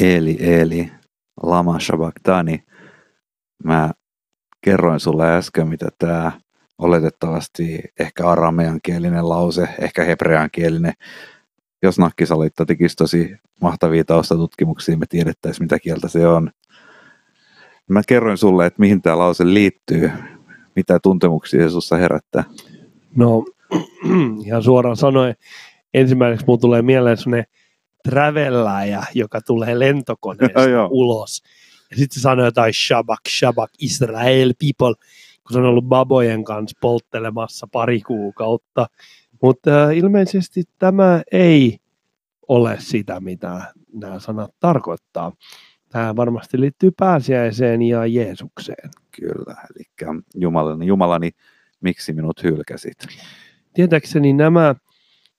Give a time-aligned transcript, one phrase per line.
[0.00, 0.90] Eli, eli,
[1.42, 2.64] lama shabaktani.
[3.64, 3.90] Mä
[4.60, 6.32] kerroin sulle äsken, mitä tämä
[6.78, 10.92] oletettavasti ehkä arameankielinen lause, ehkä hebreankielinen.
[11.82, 16.50] Jos nakkisalitta tekisi tosi mahtavia taustatutkimuksia, me tiedettäisiin mitä kieltä se on.
[17.88, 20.10] Mä kerroin sulle, että mihin tämä lause liittyy,
[20.76, 22.44] mitä tuntemuksia se sussa herättää.
[23.16, 23.44] No,
[24.46, 25.34] ihan suoraan sanoen,
[25.94, 27.46] ensimmäiseksi mulla tulee mieleen sellainen
[28.08, 31.42] travelläjä, joka tulee lentokoneesta ulos.
[31.90, 34.94] Ja sitten se sanoo jotain shabak, shabak, Israel people,
[35.46, 38.86] kun se on ollut babojen kanssa polttelemassa pari kuukautta.
[39.42, 41.78] Mutta äh, ilmeisesti tämä ei
[42.48, 45.32] ole sitä, mitä nämä sanat tarkoittaa.
[45.88, 48.90] Tämä varmasti liittyy pääsiäiseen ja Jeesukseen.
[49.20, 51.30] Kyllä, eli Jumalani, Jumalani,
[51.80, 53.06] miksi minut hylkäsit?
[53.74, 54.74] Tietääkseni nämä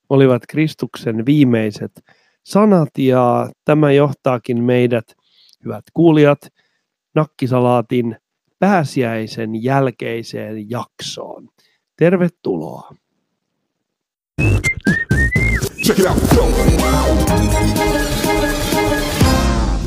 [0.09, 1.91] olivat Kristuksen viimeiset
[2.45, 5.15] sanat ja tämä johtaakin meidät,
[5.65, 6.39] hyvät kuulijat,
[7.15, 8.17] nakkisalaatin
[8.59, 11.49] pääsiäisen jälkeiseen jaksoon.
[11.97, 12.95] Tervetuloa.
[15.85, 16.17] Check it out.
[16.35, 16.45] Go.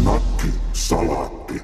[0.04, 1.62] Nakki salaatti.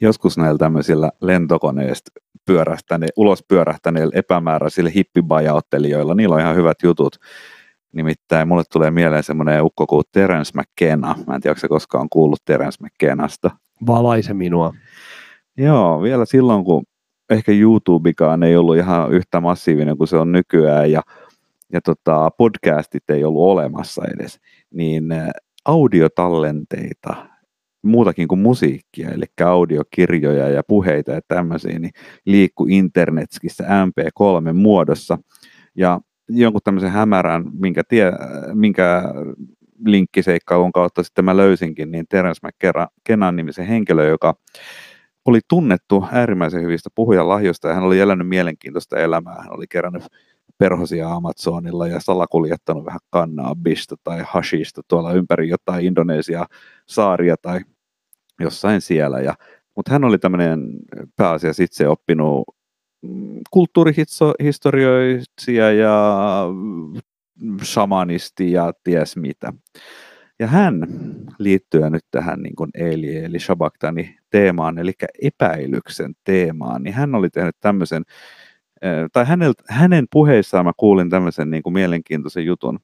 [0.00, 2.10] Joskus näillä tämmöisillä lentokoneista
[2.44, 7.16] pyörähtäne, ulos pyörähtäneillä epämääräisillä hippibajauttelijoilla, niillä on ihan hyvät jutut.
[7.94, 11.14] Nimittäin mulle tulee mieleen semmoinen ukko kuin Terence McKenna.
[11.26, 13.50] Mä en tiedä, onko se koskaan kuullut Terence McKennasta.
[13.86, 14.72] Valaise minua.
[15.56, 16.84] Joo, vielä silloin, kun
[17.30, 21.02] ehkä YouTubekaan ei ollut ihan yhtä massiivinen kuin se on nykyään ja,
[21.72, 25.28] ja tota, podcastit ei ollut olemassa edes, niin äh,
[25.64, 27.14] audiotallenteita,
[27.82, 31.92] muutakin kuin musiikkia, eli audiokirjoja ja puheita ja tämmöisiä, niin
[32.26, 35.18] liikkui internetskissä MP3 muodossa.
[35.76, 38.12] Ja jonkun tämmöisen hämärän, minkä, tie,
[38.54, 39.02] minkä
[39.84, 44.34] linkkiseikkailun kautta sitten mä löysinkin, niin Terence McKennan nimisen henkilö, joka
[45.24, 49.34] oli tunnettu äärimmäisen hyvistä puhujan lahjoista ja hän oli elänyt mielenkiintoista elämää.
[49.42, 50.02] Hän oli kerännyt
[50.58, 56.46] perhosia Amazonilla ja salakuljettanut vähän kannabista tai hashista tuolla ympäri jotain Indonesia
[56.86, 57.60] saaria tai
[58.40, 59.20] jossain siellä.
[59.20, 59.34] Ja,
[59.76, 60.60] mutta hän oli tämmöinen
[61.16, 62.44] pääasiassa itse oppinut
[63.50, 66.46] kulttuurihistorioitsija ja
[67.62, 69.52] shamanisti ja ties mitä.
[70.38, 70.86] Ja hän
[71.38, 74.92] liittyen nyt tähän niin kuin Eli eli Shabaktani teemaan, eli
[75.22, 78.02] epäilyksen teemaan, niin hän oli tehnyt tämmöisen,
[79.12, 82.78] tai hänel, hänen puheissaan mä kuulin tämmöisen niin kuin mielenkiintoisen jutun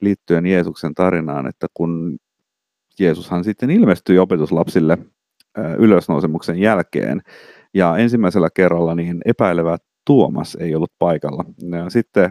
[0.00, 2.18] liittyen Jeesuksen tarinaan, että kun
[3.00, 4.98] Jeesushan sitten ilmestyi opetuslapsille
[5.78, 7.22] ylösnousemuksen jälkeen,
[7.74, 11.44] ja ensimmäisellä kerralla niin epäilevä Tuomas ei ollut paikalla.
[11.70, 12.30] Ja sitten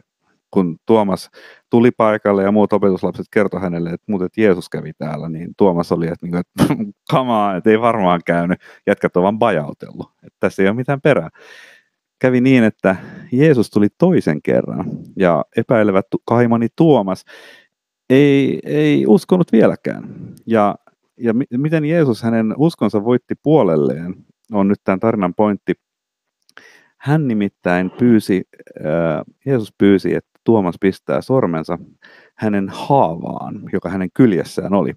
[0.51, 1.29] kun Tuomas
[1.69, 6.07] tuli paikalle ja muut opetuslapset kertoi hänelle, että muuten Jeesus kävi täällä, niin Tuomas oli,
[6.07, 6.73] että, niin että
[7.19, 11.29] on, että ei varmaan käynyt, jätkät on vaan bajautellut, että tässä ei ole mitään perää.
[12.19, 12.95] Kävi niin, että
[13.31, 14.85] Jeesus tuli toisen kerran
[15.17, 17.25] ja epäilevä kaimani Tuomas
[18.09, 20.33] ei, ei uskonut vieläkään.
[20.45, 20.75] Ja,
[21.17, 24.15] ja miten Jeesus hänen uskonsa voitti puolelleen,
[24.51, 25.73] on nyt tämän tarinan pointti.
[26.97, 28.43] Hän nimittäin pyysi,
[29.45, 31.77] Jeesus pyysi, että Tuomas pistää sormensa
[32.35, 34.93] hänen haavaan, joka hänen kyljessään oli.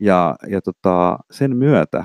[0.00, 2.04] Ja, ja tota, sen myötä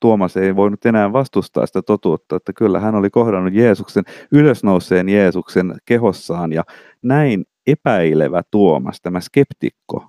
[0.00, 5.74] Tuomas ei voinut enää vastustaa sitä totuutta, että kyllä hän oli kohdannut Jeesuksen, ylösnouseen Jeesuksen
[5.84, 6.64] kehossaan ja
[7.02, 10.06] näin epäilevä Tuomas, tämä skeptikko,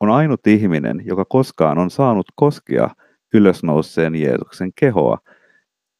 [0.00, 2.90] on ainut ihminen, joka koskaan on saanut koskea
[3.34, 5.18] ylösnouseen Jeesuksen kehoa.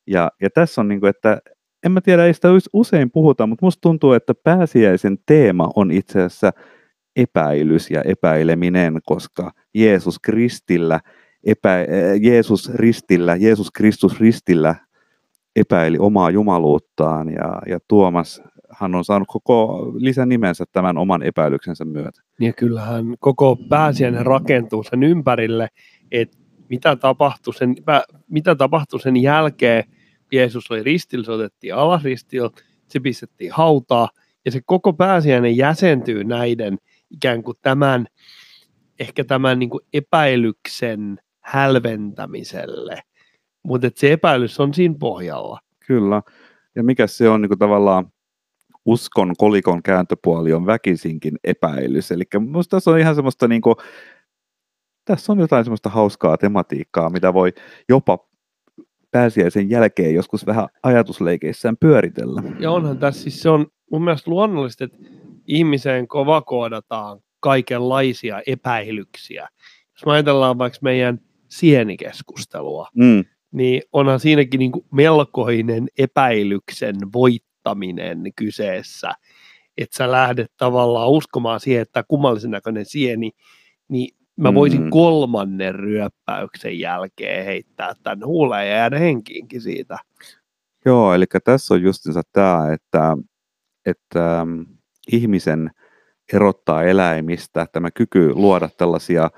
[0.07, 1.39] Ja, ja tässä on niin kuin, että
[1.87, 6.23] en mä tiedä, ei sitä usein puhuta, mutta musta tuntuu, että pääsiäisen teema on itse
[6.23, 6.53] asiassa
[7.17, 11.01] epäilys ja epäileminen, koska Jeesus Kristillä,
[11.47, 11.77] epä,
[12.21, 14.75] Jeesus ristillä, Jeesus Kristus ristillä
[15.57, 22.23] epäili omaa jumaluuttaan ja, ja Tuomas hän on saanut koko lisänimensä tämän oman epäilyksensä myötä.
[22.41, 25.69] Ja kyllähän koko pääsiäinen rakentuu sen ympärille,
[26.11, 26.37] että
[26.68, 27.74] mitä tapahtui sen,
[28.28, 29.84] mitä tapahtui sen jälkeen,
[30.33, 32.51] Jeesus oli ristillä, se otettiin alas ristillä,
[32.89, 34.09] se pistettiin hautaa,
[34.45, 36.78] ja se koko pääsiäinen jäsentyy näiden
[37.10, 38.07] ikään kuin tämän,
[38.98, 43.03] ehkä tämän niin kuin epäilyksen hälventämiselle.
[43.62, 45.60] Mutta se epäilys on siinä pohjalla.
[45.86, 46.22] Kyllä.
[46.74, 48.12] Ja mikä se on niin kuin tavallaan
[48.84, 52.12] uskon kolikon kääntöpuoli on väkisinkin epäilys.
[52.12, 53.77] Eli minusta tässä on ihan semmoista niin kuin,
[55.07, 57.53] tässä on jotain semmoista hauskaa tematiikkaa, mitä voi
[57.89, 58.19] jopa
[59.11, 62.43] pääsiäisen jälkeen joskus vähän ajatusleikeissään pyöritellä.
[62.61, 64.99] Ja onhan tässä siis se on mun mielestä luonnollista, että
[65.47, 69.49] ihmiseen kova koodataan kaikenlaisia epäilyksiä.
[69.95, 79.13] Jos me ajatellaan vaikka meidän sienikeskustelua, Mm, niin onhan siinäkin niin melkoinen epäilyksen voittaminen kyseessä.
[79.79, 83.31] Että sä lähdet tavallaan uskomaan siihen, että kummallisen näköinen sieni,
[83.89, 84.91] niin mä voisin Mm.
[84.91, 89.98] kolmannen ryöppäyksen jälkeen heittää tämän huuleen ja jäädä henkiinkin siitä.
[90.84, 93.16] Joo, eli tässä on justiinsa tämä, että,
[93.86, 94.66] että mm,
[95.12, 95.71] ihmisen
[96.33, 99.30] erottaa eläimistä tämä kyky luoda tällaisia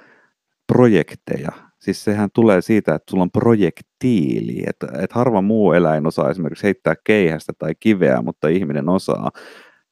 [0.66, 1.52] projekteja.
[1.78, 6.64] Siis sehän tulee siitä, että sulla on projektiili, että, että harva muu eläin osaa esimerkiksi
[6.64, 9.30] heittää keihästä tai kiveä, mutta ihminen osaa.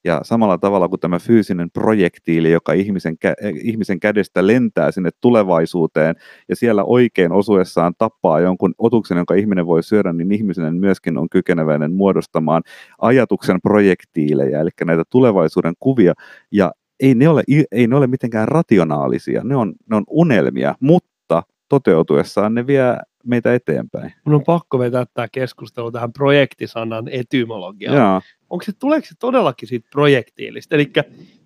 [0.06, 5.10] Ja samalla tavalla kuin tämä fyysinen projektiili, joka ihmisen, kä- eh, ihmisen kädestä lentää sinne
[5.20, 6.14] tulevaisuuteen
[6.48, 11.28] ja siellä oikein osuessaan tappaa jonkun otuksen, jonka ihminen voi syödä, niin ihminen myöskin on
[11.28, 12.62] kykeneväinen muodostamaan
[13.00, 16.14] ajatuksen projektiilejä, eli näitä tulevaisuuden kuvia.
[16.52, 17.42] Ja ei ne ole,
[17.72, 22.96] ei ne ole mitenkään rationaalisia, ne on, ne on unelmia, mutta toteutuessaan ne vie
[23.26, 24.12] meitä eteenpäin.
[24.24, 27.96] Mun on pakko vetää tämä keskustelu tähän projektisanan etymologiaan.
[27.96, 28.20] Joo,
[28.50, 30.74] onko se, tuleeko se todellakin siitä projektiilista?
[30.74, 30.92] Eli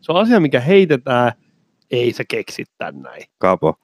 [0.00, 1.32] se on asia, mikä heitetään,
[1.90, 3.22] ei sä keksit tän näin.
[3.38, 3.74] Kaapo,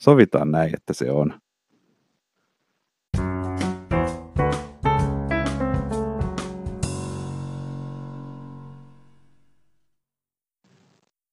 [0.00, 1.40] sovitaan näin, että se on.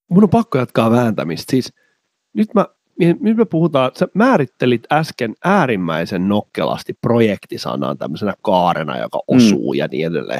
[0.09, 1.51] Mun on pakko jatkaa vääntämistä.
[1.51, 1.73] Siis
[2.33, 2.65] nyt, mä,
[2.99, 9.77] nyt me puhutaan, sä määrittelit äsken äärimmäisen nokkelasti projektisanan tämmöisenä kaarena, joka osuu mm.
[9.77, 10.39] ja niin edelleen.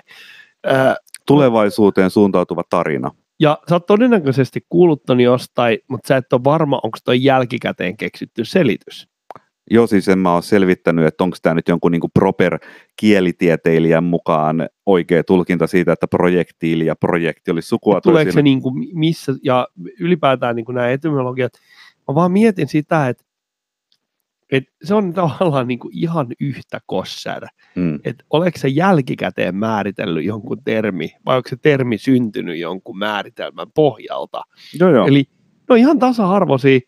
[0.66, 0.96] Ää,
[1.28, 3.12] Tulevaisuuteen suuntautuva tarina.
[3.40, 7.98] ja sä oot todennäköisesti kuullut ton jostain, mutta sä et ole varma, onko toi jälkikäteen
[7.98, 9.08] keksitty selitys.
[9.72, 12.60] Joo, siis en mä ole selvittänyt, että onko tämä nyt jonkun niin proper
[12.96, 18.88] kielitieteilijän mukaan oikea tulkinta siitä, että projektiili ja projekti olisi sukua Tuleeko se niin kuin
[18.94, 19.68] missä, ja
[20.00, 21.54] ylipäätään niin kuin nämä etymologiat,
[22.10, 23.24] mä vaan mietin sitä, että,
[24.52, 27.46] että se on tavallaan niin kuin ihan yhtä kossär,
[27.76, 28.00] Mm.
[28.04, 34.42] että oletko se jälkikäteen määritellyt jonkun termi, vai onko se termi syntynyt jonkun määritelmän pohjalta.
[34.80, 35.08] Joo, joo.
[35.08, 36.80] Eli ne on ihan tasa-arvoisia,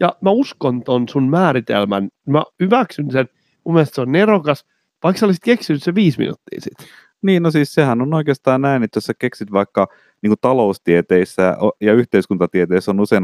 [0.00, 3.28] ja mä uskon ton sun määritelmän, mä hyväksyn sen,
[3.64, 4.64] mun mielestä se on nerokas,
[5.02, 6.86] vaikka sä olisit keksinyt se viisi minuuttia sitten.
[7.22, 9.88] Niin, no siis sehän on oikeastaan näin, että jos sä keksit vaikka
[10.22, 13.22] niin kuin taloustieteissä ja yhteiskuntatieteissä on usein,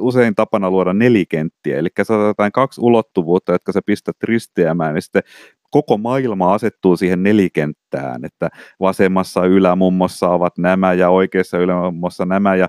[0.00, 5.22] usein tapana luoda nelikenttiä, eli sä jotain kaksi ulottuvuutta, jotka sä pistät risteämään, niin sitten
[5.70, 8.48] koko maailma asettuu siihen nelikenttään, että
[8.80, 12.68] vasemmassa ylämummossa ovat nämä ja oikeassa ylämummossa nämä, ja,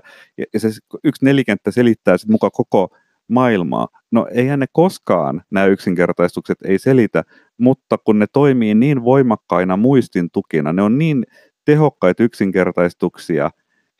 [0.54, 0.68] ja se
[1.04, 2.96] yksi nelikenttä selittää sitten mukaan koko
[3.28, 3.88] maailmaa.
[4.10, 7.22] No eihän ne koskaan, nämä yksinkertaistukset ei selitä,
[7.60, 11.24] mutta kun ne toimii niin voimakkaina muistintukina, ne on niin
[11.64, 13.50] tehokkaita yksinkertaistuksia,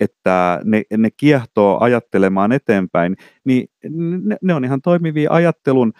[0.01, 3.69] että ne, ne kiehtoo ajattelemaan eteenpäin, niin
[4.25, 5.93] ne, ne on ihan toimivia ajattelun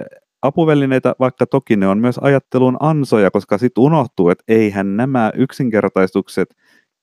[0.00, 0.06] eh,
[0.42, 6.56] apuvälineitä, vaikka toki ne on myös ajattelun ansoja, koska sitten unohtuu, että eihän nämä yksinkertaistukset,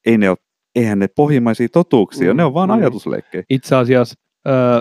[0.06, 0.38] ei ne ole,
[0.76, 2.76] eihän ne pohjimmaisia totuuksia, Mm, ne on vaan mm.
[2.76, 3.44] ajatusleikkejä.
[3.50, 4.16] itse asiassa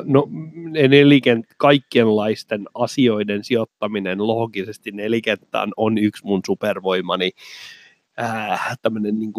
[0.04, 0.28] no,
[0.70, 7.30] ne nelikent, kaikenlaisten asioiden sijoittaminen loogisesti nelikenttään on yksi mun supervoimani
[8.22, 9.32] äh, tämmöinen niin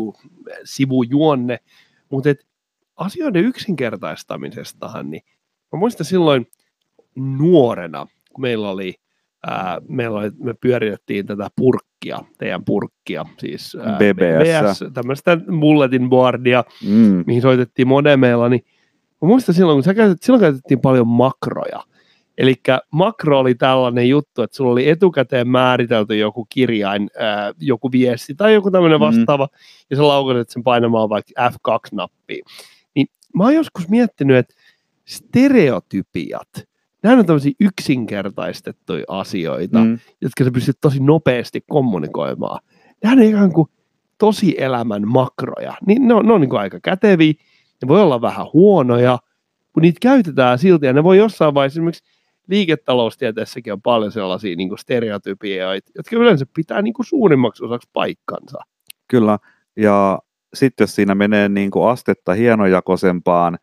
[0.64, 1.58] sivujuonne,
[2.10, 2.30] mutta
[2.96, 5.22] asioiden yksinkertaistamisestahan, niin
[5.74, 6.48] mä muistan silloin
[7.16, 8.94] nuorena, kun meillä oli
[9.48, 14.84] Ää, meillä oli, me pyöritettiin tätä purkkia, teidän purkkia, siis ää, BBS.
[14.94, 17.24] tämmöistä bulletin boardia, Mm.
[17.28, 18.66] mihin soitettiin modemeilla, niin
[19.22, 21.84] mä muistan silloin, kun sä käytet, silloin käytettiin paljon makroja.
[22.38, 22.56] Eli
[22.92, 28.54] makro oli tällainen juttu, että sulla oli etukäteen määritelty joku kirjain, ää, joku viesti tai
[28.54, 29.06] joku tämmöinen Mhm.
[29.08, 29.48] vastaava,
[29.90, 32.44] ja sä laukaset sen painamaan vaikka F2-nappia.
[32.96, 34.54] Niin mä oon joskus miettinyt, että
[35.06, 36.50] stereotypiat,
[37.04, 40.00] nämä on tämmöisiä yksinkertaistettuja asioita, Mm.
[40.22, 42.60] jotka sä pystyt tosi nopeasti kommunikoimaan.
[43.04, 43.68] Nämä on ikään kuin
[44.18, 45.74] tosi elämän makroja.
[45.88, 47.34] Niin ne on, ne on niin kuin aika käteviä,
[47.82, 49.20] ne voi olla vähän huonoja,
[49.66, 52.04] mutta niitä käytetään silti ja ne voi jossain vaiheessa esimerkiksi
[52.48, 58.58] liiketaloustieteessäkin on paljon sellaisia niin kuin stereotypioita, jotka yleensä pitää niin kuin suurimmaksi osaksi paikkansa.
[59.08, 59.40] Kyllä,
[59.76, 60.20] ja
[60.54, 63.58] sitten jos siinä menee niin kuin astetta hienojakoisempaan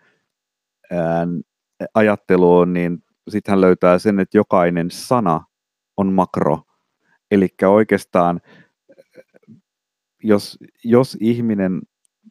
[1.94, 5.44] ajatteluun, niin sitten hän löytää sen, että jokainen sana
[5.96, 6.62] on makro.
[7.30, 8.40] Eli oikeastaan,
[10.22, 11.82] jos, jos ihminen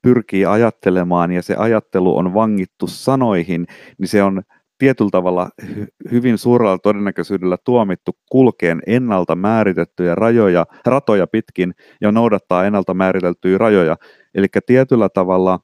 [0.02, 4.42] pyrkii ajattelemaan ja se ajattelu on vangittu sanoihin, niin se on
[4.78, 12.66] tietyllä tavalla hy- hyvin suurella todennäköisyydellä tuomittu kulkeen ennalta määritettyjä rajoja, ratoja pitkin ja noudattaa
[12.66, 13.98] ennalta määriteltyjä rajoja.
[14.36, 15.60] Eli tietyllä tavalla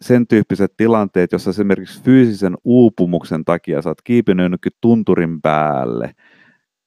[0.00, 6.14] sen tyyppiset tilanteet, jossa esimerkiksi fyysisen uupumuksen takia sä oot kiipinyt tunturin päälle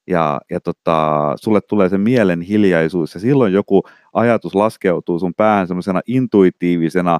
[0.06, 5.68] ja, ja tota, sulle tulee se mielen hiljaisuus ja silloin joku ajatus laskeutuu sun päähän
[5.68, 7.18] semmoisena intuitiivisena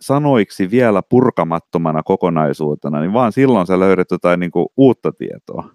[0.00, 5.70] sanoiksi vielä purkamattomana kokonaisuutena, niin vaan silloin sä löydät jotain niin kuin uutta tietoa.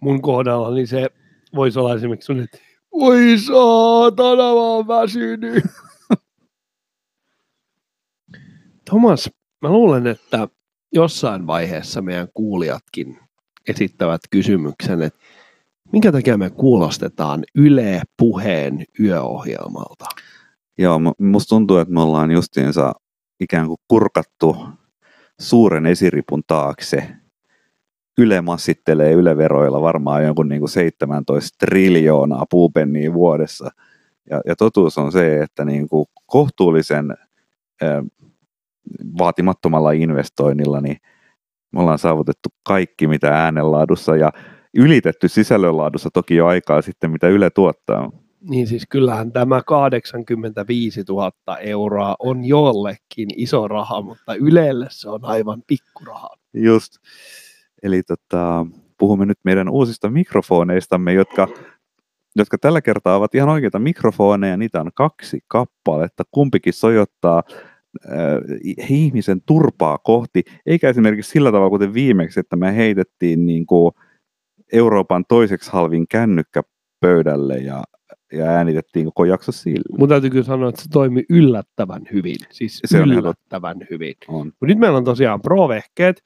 [0.00, 1.10] Mun kohdalla niin se
[1.54, 2.58] voisi olla esimerkiksi sellainen, että
[2.92, 5.64] voi saatana, mä oon väsynyt.
[8.90, 9.30] Thomas,
[9.62, 10.48] mä luulen, että
[10.92, 13.18] jossain vaiheessa meidän kuulijatkin
[13.68, 15.20] esittävät kysymyksen, että
[15.94, 20.04] minkä takia me kuulostetaan Yle Puheen yöohjelmalta?
[20.78, 22.92] Joo, mu- musta tuntuu, että me ollaan justiinsa
[23.40, 24.56] ikään kuin kurkattu
[25.40, 27.08] suuren esiripun taakse.
[28.18, 33.70] Yle massittelee yleveroilla varmaan jonkun niin kuin 17 triljoonaa puupenniä vuodessa.
[34.30, 37.16] Ja, ja totuus on se, että niin kuin kohtuullisen
[37.82, 38.04] ö,
[39.18, 40.96] vaatimattomalla investoinnilla niin
[41.72, 44.32] me ollaan saavutettu kaikki, mitä äänenlaadussa ja
[44.74, 48.10] ylitetty sisällönlaadussa toki jo aikaa sitten, mitä Yle tuottaa.
[48.48, 55.24] Niin siis kyllähän tämä 85 000 euroa on jollekin iso raha, mutta Ylelle se on
[55.24, 56.28] aivan pikkuraha.
[56.54, 56.92] Just.
[57.82, 58.66] Eli tota,
[58.98, 61.48] puhumme nyt meidän uusista mikrofoneistamme, jotka,
[62.36, 64.56] jotka tällä kertaa ovat ihan oikeita mikrofoneja.
[64.56, 66.24] Niitä on kaksi kappaletta.
[66.30, 68.14] Kumpikin sojottaa äh,
[68.88, 73.92] ihmisen turpaa kohti, eikä esimerkiksi sillä tavalla kuten viimeksi, että me heitettiin niin kuin
[74.72, 76.62] Euroopan toiseksi halvin kännykkä
[77.00, 77.84] pöydälle ja,
[78.32, 79.98] ja äänitettiin koko jakso sillä.
[79.98, 82.36] Mun täytyy kyllä sanoa, että se toimi yllättävän hyvin.
[82.50, 84.14] Siis Se on yllättävän hyvin.
[84.28, 84.46] On.
[84.46, 86.24] Mut nyt meillä on tosiaan pro-vehkeet.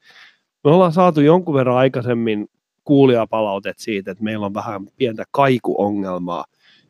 [0.63, 2.47] Me ollaan saatu jonkun verran aikaisemmin
[2.83, 6.45] kuulijapalautet siitä, että meillä on vähän pientä kaikuongelmaa.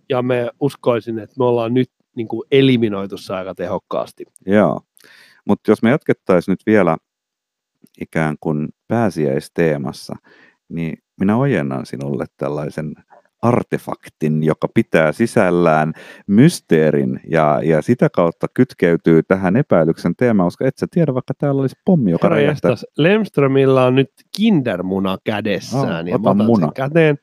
[0.10, 4.25] Ja me uskoisin, että me ollaan nyt niin kuin eliminoitu se aika tehokkaasti.
[4.46, 4.82] Joo,
[5.46, 6.98] mutta jos me jatkettaisiin nyt vielä
[8.01, 10.15] ikään kuin pääsiäisteemassa,
[10.69, 12.93] niin minä ojennan sinulle tällaisen
[13.41, 15.93] artefaktin, joka pitää sisällään
[16.27, 21.61] mysteerin ja, ja sitä kautta kytkeytyy tähän epäilyksen teemaan, koska et sä tiedä, vaikka täällä
[21.61, 22.75] olisi pommi, joka räjähtää.
[22.97, 26.05] Lemströmillä on nyt kindermuna kädessään.
[26.05, 26.67] Oh, ja mä otan muna.
[26.67, 27.17] sen käteen.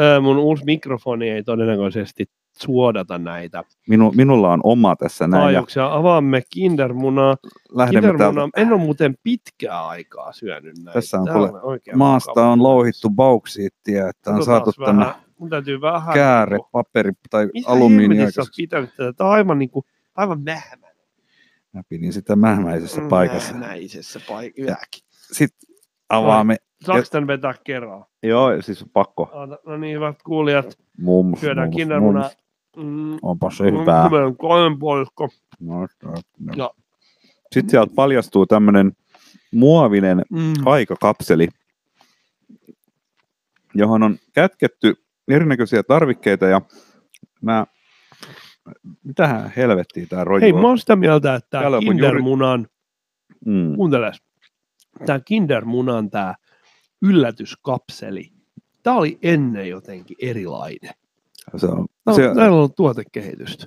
[0.00, 5.44] Öö, mun uusi mikrofoni ei todennäköisesti suodata näitä Minu, minulla on oma tässä näin ja
[5.44, 5.94] taajuuksia.
[5.94, 7.36] Avaamme kindermunaa.
[7.72, 8.60] lähdemme Kindermuna, täältä.
[8.60, 10.92] en ole muuten pitkää aikaa syönyt näitä.
[10.92, 12.48] Tässä on kuule oikein Maasta mukava.
[12.52, 16.14] on louhittu bauksiittia, että on saatu tämä Mun täytyy vähän...
[16.14, 18.62] kääre, niinku- paperi tai Mitä alumiini hemmetissä sä oot aikaiseksi.
[18.62, 19.12] pitänyt tätä?
[19.12, 20.86] Tää on aivan, niinku, aivan mähmä.
[21.72, 23.54] Mä pidin sitä mähmäisessä paikassa.
[23.54, 24.76] Mähmäisessä paikassa.
[25.32, 25.74] Sitten
[26.08, 26.56] avaamme.
[26.86, 28.04] Saanko tän vetää kerran?
[28.22, 29.30] Joo, siis pakko.
[29.66, 30.78] No niin, hyvät kuulijat.
[30.98, 31.70] Mums, Syödään
[32.00, 32.36] mums, mums.
[32.76, 34.10] Mm, Onpa se hyvää.
[34.10, 35.28] Meillä on kolmen puolisko.
[35.60, 35.86] No, no,
[36.38, 36.52] no.
[36.56, 36.70] Ja-
[37.52, 38.92] Sitten sieltä paljastuu tämmöinen
[39.52, 40.52] muovinen Mm.
[40.66, 41.48] aikakapseli,
[43.74, 44.94] johon on kätketty
[45.28, 46.60] erinäköisiä tarvikkeita ja
[47.42, 47.66] mä,
[49.04, 52.66] mitähän helvettiä tää roju Hei, mä oon sitä mieltä, että tämä on juuri- Kindermunan,
[53.46, 53.74] mm.
[53.76, 54.22] kuunteles,
[55.06, 56.34] tämä Kindermunan tämä
[57.02, 58.32] yllätyskapseli,
[58.82, 60.90] tämä oli ennen jotenkin erilainen.
[61.56, 63.66] se, on, No, se, Täällä on ollut tuotekehitystä.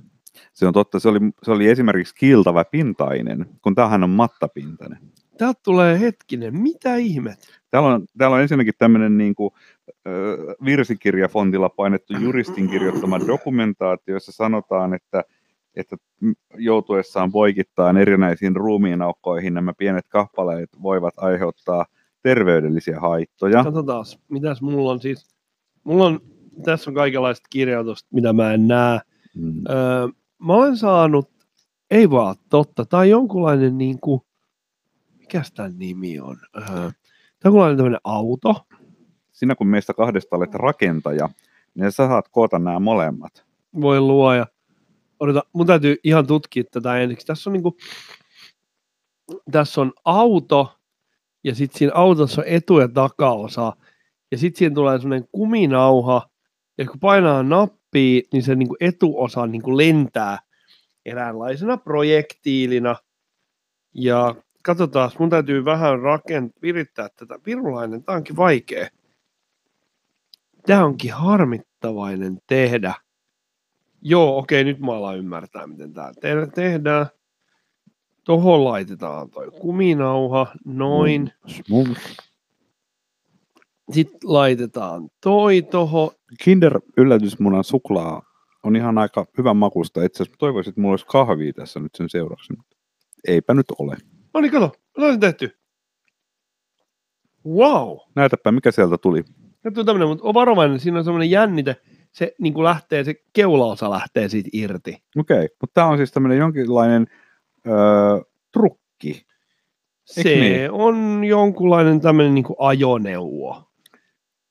[0.53, 4.99] se on totta, se oli, se oli esimerkiksi kiiltävä pintainen, kun tämähän on mattapintainen.
[5.37, 7.61] Täältä tulee hetkinen, mitä ihmet?
[7.69, 9.51] Täällä on, täällä on ensinnäkin tämmöinen niin kuin,
[10.65, 15.23] virsikirjafontilla painettu juristin kirjoittama dokumentaatio, jossa sanotaan, että,
[15.75, 15.97] että
[16.57, 21.85] joutuessaan poikittain erinäisiin ruumiinaukkoihin nämä pienet kappaleet voivat aiheuttaa
[22.23, 23.63] terveydellisiä haittoja.
[23.63, 25.27] Katsotaan, mitäs mulla on siis.
[25.83, 26.19] Mulla on,
[26.63, 28.99] tässä on kaikenlaista kirjoitusta, mitä mä en näe.
[29.35, 29.63] Mm.
[29.69, 31.29] Öö, mä olen saanut,
[31.91, 34.21] ei vaan totta, tai jonkunlainen niin kuin,
[35.19, 36.37] mikäs tämän nimi on?
[36.57, 36.89] Öö,
[37.43, 38.55] jonkunlainen tämmöinen auto.
[39.31, 41.29] Sinä kun meistä kahdesta olet rakentaja,
[41.75, 43.45] niin sä saat koota nämä molemmat.
[43.81, 44.47] Voi luoja.
[45.19, 47.27] Odota, mun täytyy ihan tutkia tätä ensiksi.
[47.27, 47.77] Tässä on niinku,
[49.51, 50.79] tässä on auto,
[51.43, 53.73] ja sitten siinä autossa on etu- ja takaosa,
[54.31, 56.29] ja sitten siinä tulee semmoinen kuminauha,
[56.77, 60.39] ja kun painaa nappia, niin se niinku etuosa niinku lentää
[61.05, 62.95] eräänlaisena projektiilina.
[63.93, 67.39] Ja katsotaan, mun täytyy vähän rakent- virittää tätä.
[67.45, 68.87] Virulainen, tämä onkin vaikea.
[70.65, 72.93] Tämä onkin harmittavainen tehdä.
[74.01, 77.07] Joo, okei, nyt mä alan ymmärtää, miten tämä te- tehdään.
[78.23, 81.31] Tuohon laitetaan toi kuminauha, noin.
[81.69, 81.97] Mums.
[83.91, 86.11] Sitten laitetaan toi tohon.
[86.43, 88.21] Kinder yllätysmunan suklaa
[88.63, 90.03] on ihan aika hyvän makusta.
[90.03, 92.53] Itse asiassa toivoisin, että mulla olisi kahvia tässä nyt sen seuraksi.
[93.27, 93.97] eipä nyt ole.
[94.33, 95.57] No niin, kato, on tehty.
[97.47, 97.97] Wow.
[98.15, 99.23] Näytäpä, mikä sieltä tuli.
[99.63, 101.75] Nyt on tämmöinen, mutta on varovainen, siinä on semmoinen jännite,
[102.11, 105.03] se niin kuin lähtee, se keulaosa lähtee siitä irti.
[105.17, 107.07] Okei, mutta tämä on siis tämmöinen jonkinlainen
[107.67, 109.25] öö, trukki.
[110.17, 110.71] Eikö se niin?
[110.71, 113.63] on jonkunlainen tämmöinen niin ajoneuvo.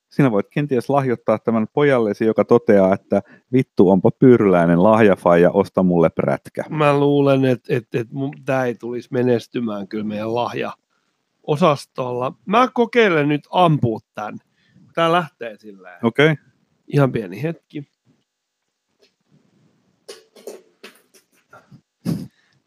[0.09, 3.21] Sinä voit kenties lahjoittaa tämän pojallesi, joka toteaa, että
[3.53, 6.63] vittu onpa pyyryläinen lahjafaija, osta mulle prätkä.
[6.69, 8.13] Mä luulen, että, että, että
[8.45, 12.33] tämä ei tulisi menestymään kyllä meidän lahja-osastolla.
[12.45, 14.39] Mä kokeilen nyt ampua tämän.
[14.93, 15.99] Tää lähtee silleen.
[16.03, 16.45] Okei, okay.
[16.87, 17.92] Ihan pieni hetki.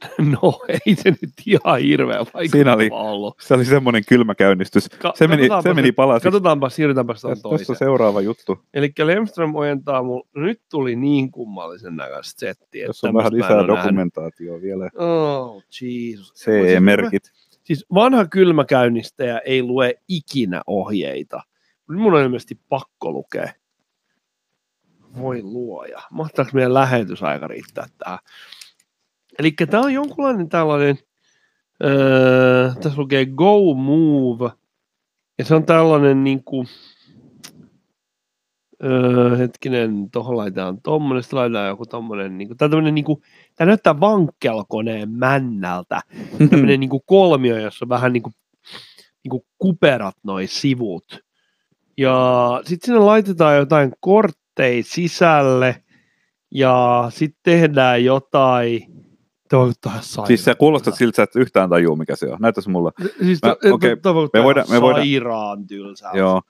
[0.41, 2.19] No ei se nyt ihan hirveä
[2.50, 3.37] Siinä oli- vaikuttava ollut.
[3.41, 4.88] se oli semmoinen kylmäkäynnistys.
[4.88, 6.26] Ka- Se meni, se meni palasiksi.
[6.26, 7.76] Katsotaanpa, siirrytäänpä tuon Tässä, tässä on toiseen.
[7.79, 8.59] seuraava juttu.
[8.75, 12.87] Eli Lemström ojentaa mulle, no nyt tuli niin kummallisen näköistä settiä.
[12.87, 14.91] Tässä on vähän lisää dokumentaatioa vielä.
[14.99, 16.33] Oh, Jesus.
[16.35, 17.33] CE-merkit.
[17.65, 21.43] Siis vanha kylmäkäynnistäjä ei lue ikinä ohjeita.
[21.88, 23.53] Nyt mun on ilmeisesti pakko lukea.
[25.19, 26.03] Voi luoja.
[26.11, 28.19] Mahtaako meidän lähetysaika riittää tähän?
[29.38, 30.99] Eli tämä on jonkunlainen tällainen,
[31.85, 34.50] öö, tässä lukee Go Move,
[35.38, 36.66] ja se on tällainen niin kuin,
[38.85, 43.23] öö, hetkinen, tuohon laitetaan tommonen, sitten laitetaan joku tommonen, niin kuin, tämä, tämmönen, niin kuin,
[43.57, 46.00] tämä näyttää vankkelkoneen männältä,
[46.50, 48.35] tämmöinen niin kuin kolmio, jossa on vähän niin kuin,
[49.25, 51.26] niin kuin kuperat noi sivut.
[51.99, 55.83] Ja sitten sinne laitetaan jotain kortteja sisälle
[56.50, 58.96] ja sitten tehdään jotain.
[59.53, 62.38] Ihan Siis sä kuulostat siltä, että sä et yhtään tajuu, mikä se on.
[62.41, 62.91] Näytäs mulle.
[63.25, 63.79] Siis Mä- to-
[64.15, 66.19] vaikuttaa me voidaan- me voidaan- sairaan tylsältä.
[66.19, 66.43] Joo.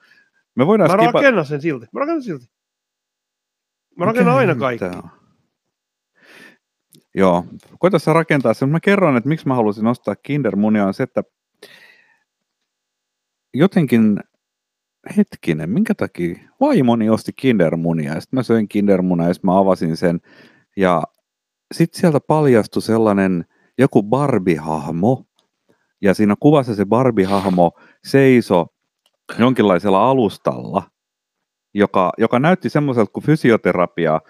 [0.54, 1.18] Me voidaan Mä skipa...
[1.18, 1.86] rakennan sen silti.
[1.92, 2.46] Mä rakennan silti.
[3.96, 4.84] Mä rakennan Mikä aina kaikki.
[7.14, 7.44] Joo,
[7.78, 8.68] koita sä rakentaa sen.
[8.68, 11.22] Mä kerron, että miksi mä halusin ostaa kindermunia on se, että
[13.54, 14.20] jotenkin
[15.16, 19.96] hetkinen, minkä takia vaimoni osti kindermunia ja sitten mä söin kindermunia ja sitten mä avasin
[19.96, 20.20] sen
[20.76, 21.02] ja
[21.74, 23.44] sitten sieltä paljastui sellainen
[23.78, 25.24] joku Barbie-hahmo.
[26.02, 28.66] Ja siinä kuvassa se Barbie-hahmo seiso
[29.38, 30.82] jonkinlaisella alustalla,
[31.74, 34.20] joka, joka näytti semmoiselta kuin fysioterapia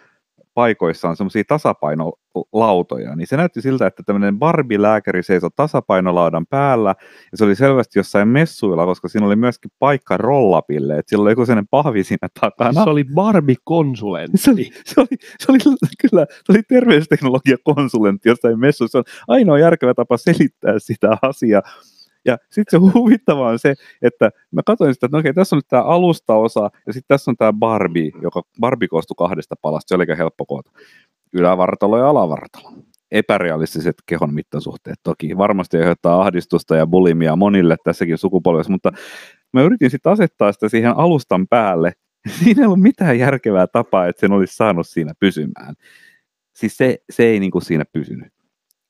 [0.56, 6.94] paikoissa on semmoisia tasapainolautoja, niin se näytti siltä, että tämmöinen Barbie-lääkäri seisoi tasapainolaudan päällä,
[7.32, 11.30] ja se oli selvästi jossain messuilla, koska siinä oli myöskin paikka rollapille, että sillä oli
[11.30, 12.84] joku sellainen pahvi siinä takana.
[12.84, 14.38] Se oli Barbie-konsulentti.
[14.38, 15.58] Se oli, se oli, se oli
[16.00, 18.92] kyllä, se oli terveysteknologiakonsulentti jossain messuissa.
[18.92, 21.62] Se on ainoa järkevä tapa selittää sitä asiaa.
[22.26, 25.58] Ja sitten se huvittava on se, että mä katsoin sitä, että no okei, tässä on
[25.58, 29.94] nyt tämä alustaosa, ja sitten tässä on tämä Barbie, joka Barbie koostui kahdesta palasta, se
[29.94, 30.70] oli aika helppo koota.
[31.32, 32.72] Ylävartalo ja alavartalo.
[33.10, 35.38] Epärealistiset kehon mittasuhteet toki.
[35.38, 38.92] Varmasti aiheuttaa ahdistusta ja bulimia monille tässäkin sukupolvessa, mutta
[39.52, 41.92] mä yritin sitten asettaa sitä siihen alustan päälle.
[42.44, 45.74] Siinä ei ollut mitään järkevää tapaa, että sen olisi saanut siinä pysymään.
[46.56, 48.35] Siis se, se ei niin kuin siinä pysynyt.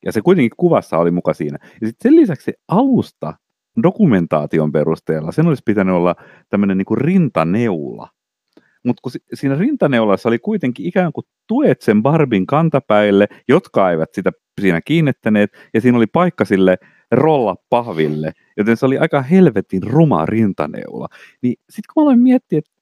[0.06, 1.58] Ja se kuitenkin kuvassa oli muka siinä.
[1.80, 3.34] Ja sitten sen lisäksi se alusta
[3.82, 6.14] dokumentaation perusteella, sen olisi pitänyt olla
[6.48, 8.08] tämmöinen niin rintaneula.
[8.84, 14.14] Mutta kun si- siinä rintaneulassa oli kuitenkin ikään kuin tuet sen Barbin kantapäille, jotka eivät
[14.14, 16.78] sitä siinä kiinnittäneet, ja siinä oli paikka sille
[17.10, 21.08] rolla pahville, joten se oli aika helvetin ruma rintaneula.
[21.42, 22.75] Niin sitten kun mä aloin miettiä, että et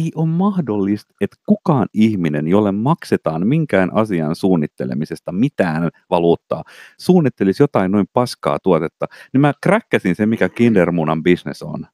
[0.00, 6.62] ei ole mahdollista, että kukaan ihminen, jolle maksetaan minkään asian suunnittelemisesta mitään valuuttaa,
[6.98, 11.86] suunnittelisi jotain noin paskaa tuotetta, niin mä kräkkäsin se, mikä Kindermunan business on.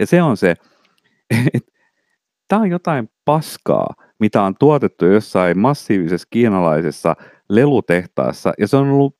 [0.00, 0.54] Ja se on se,
[1.54, 1.72] että
[2.48, 7.16] tämä on jotain paskaa, mitä on tuotettu jossain massiivisessa kiinalaisessa
[7.48, 9.16] lelutehtaassa, ja se on ollut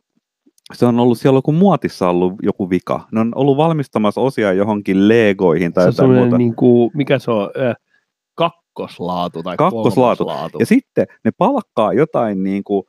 [0.74, 3.08] se on ollut siellä, kun muotissa ollut joku vika.
[3.12, 6.38] Ne on ollut valmistamassa osia johonkin legoihin tai Se on jotain muuta.
[6.38, 7.76] niin kuin, mikä se on, äh,
[8.76, 10.24] kakkoslaatu tai Kakkoslaatu.
[10.24, 10.58] kolmoslaatu.
[10.58, 12.82] Ja sitten ne palkkaa jotain niin kuin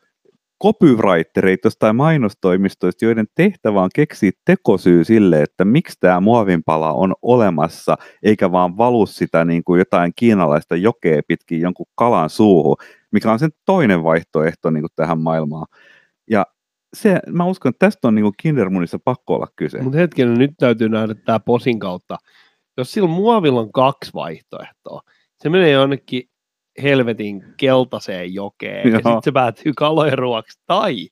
[0.64, 7.98] copywritereita jostain mainostoimistoista, joiden tehtävä on keksiä tekosyy sille, että miksi tämä muovinpala on olemassa,
[8.24, 12.76] eikä vaan valu sitä niin kuin jotain kiinalaista jokea pitkin jonkun kalan suuhun,
[13.12, 15.66] mikä on sen toinen vaihtoehto niin kuin tähän maailmaan.
[16.30, 16.46] Ja
[16.94, 19.82] se, mä uskon, että tästä on niin kuin Kindermunissa pakko olla kyse.
[19.82, 22.18] Mutta hetkinen, nyt täytyy nähdä tämä posin kautta.
[22.78, 25.02] Jos sillä muovilla on kaksi vaihtoehtoa,
[25.38, 26.30] se menee jonnekin
[26.84, 28.98] helvetin keltaiseen jokeen ja Joo.
[28.98, 30.60] sitten se päätyy kalojen ruoksi.
[30.66, 31.10] Tai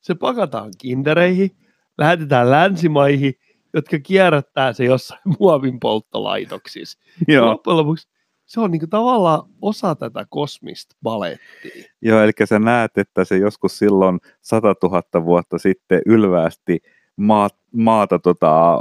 [0.00, 1.50] se pakataan kindereihin,
[1.98, 3.34] lähetetään länsimaihin,
[3.74, 6.98] jotka kierrättää se jossain muovin polttolaitoksissa.
[7.28, 7.46] Ja Joo.
[7.46, 8.08] loppujen lopuksi
[8.48, 11.84] se on niin kuin tavallaan osa tätä kosmista balettia.
[12.02, 16.80] Joo, eli sä näet, että se joskus silloin 100 000 vuotta sitten ylväästi
[17.16, 18.78] maa, maata tota,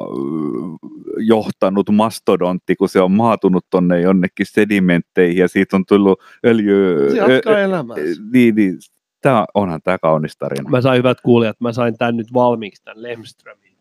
[1.20, 7.10] johtanut mastodontti, kun se on maatunut tonne jonnekin sedimentteihin ja siitä on tullut öljy...
[7.12, 8.22] Se jatkaa elämäänsä.
[8.34, 8.78] Niin, niin,
[9.22, 10.70] tää, onhan tämä kaunis tarina.
[10.70, 13.78] Mä sain hyvät kuulijat, mä sain tämän nyt valmiiksi, tämän Lemströmin.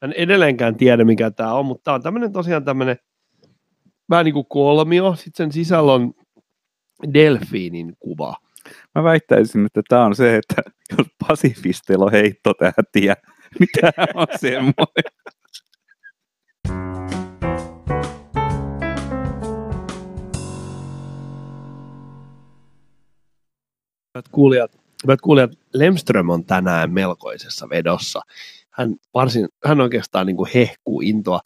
[0.00, 2.96] Mä en edelleenkään tiedä, mikä tämä on, mutta tämä on tämmöinen tosiaan tämmöinen
[4.10, 6.14] vähän niin kuin kolmio, sitten sen sisällä on
[7.14, 8.36] delfiinin kuva.
[8.94, 10.62] Mä väittäisin, että tämä on se, että
[10.98, 13.16] jos pasifisteilla on heittotähtiä,
[13.58, 15.04] niin tämä on semmoinen.
[24.20, 24.70] Hyvät kuulijat,
[25.02, 28.20] hyvät kuulijat, Lemström on tänään melkoisessa vedossa.
[28.70, 31.40] Hän, varsin, hän oikeastaan niin kuin hehkuu intoa.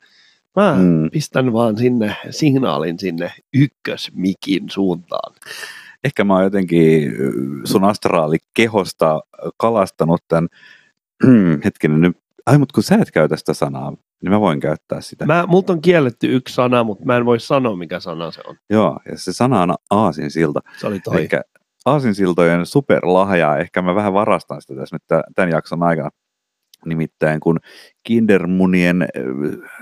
[0.56, 1.10] Mä Mm.
[1.10, 5.34] pistän vaan sinne signaalin sinne ykkösmikin suuntaan.
[6.04, 7.12] Ehkä mä oon jotenkin
[7.64, 9.20] sun astraalikehosta
[9.56, 10.48] kalastanut tämän,
[11.64, 13.90] hetkinen nyt, ai mutta kun sä et käytä sitä sanaa,
[14.22, 15.26] niin mä voin käyttää sitä.
[15.26, 18.56] Mä, multa on kielletty yksi sana, mutta mä en voi sanoa, mikä sana se on.
[18.70, 20.60] Joo, ja se sana on aasinsilta.
[20.80, 21.16] Se oli toi.
[21.16, 21.28] Eli
[21.84, 26.10] aasinsiltojen superlahja, ehkä mä vähän varastan sitä tässä nyt tä- tämän jakson aikana.
[26.86, 27.60] Nimittäin kun
[28.02, 29.08] kindermunien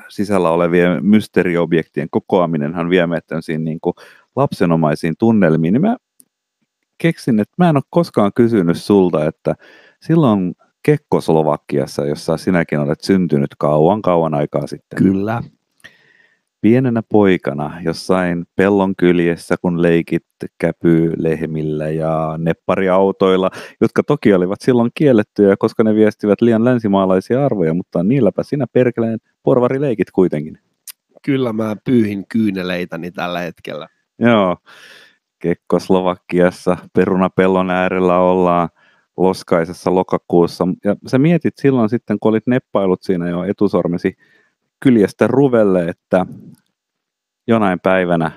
[0.08, 3.94] sisällä olevien mysteeriobjektien kokoaminenhan vie tämmöisiin niin kuin
[4.36, 5.96] lapsenomaisiin tunnelmiin, niin mä
[6.98, 9.54] keksin, että mä en ole koskaan kysynyt sulta, että
[10.00, 14.98] silloin Kekkoslovakiassa, jossa sinäkin olet syntynyt kauan kauan aikaa sitten.
[14.98, 15.42] Kyllä.
[16.62, 20.26] Pienenä poikana jossain pellon kyljessä, kun leikit
[20.58, 28.02] käpylehmillä ja neppariautoilla, jotka toki olivat silloin kiellettyjä, koska ne viestivät liian länsimaalaisia arvoja, mutta
[28.02, 30.58] niilläpä sinä perkeleen porvarileikit kuitenkin.
[31.22, 33.88] Kyllä mä pyyhin kyyneleitäni tällä hetkellä.
[34.18, 34.56] Joo,
[35.38, 38.68] Kekkoslovakiassa perunapellon äärellä ollaan
[39.16, 40.64] loskaisessa lokakuussa.
[40.84, 44.16] Ja sä mietit silloin sitten, kun olit neppailut siinä jo etusormesi
[44.82, 46.26] kyljestä ruvelle, että
[47.46, 48.30] jonain päivänä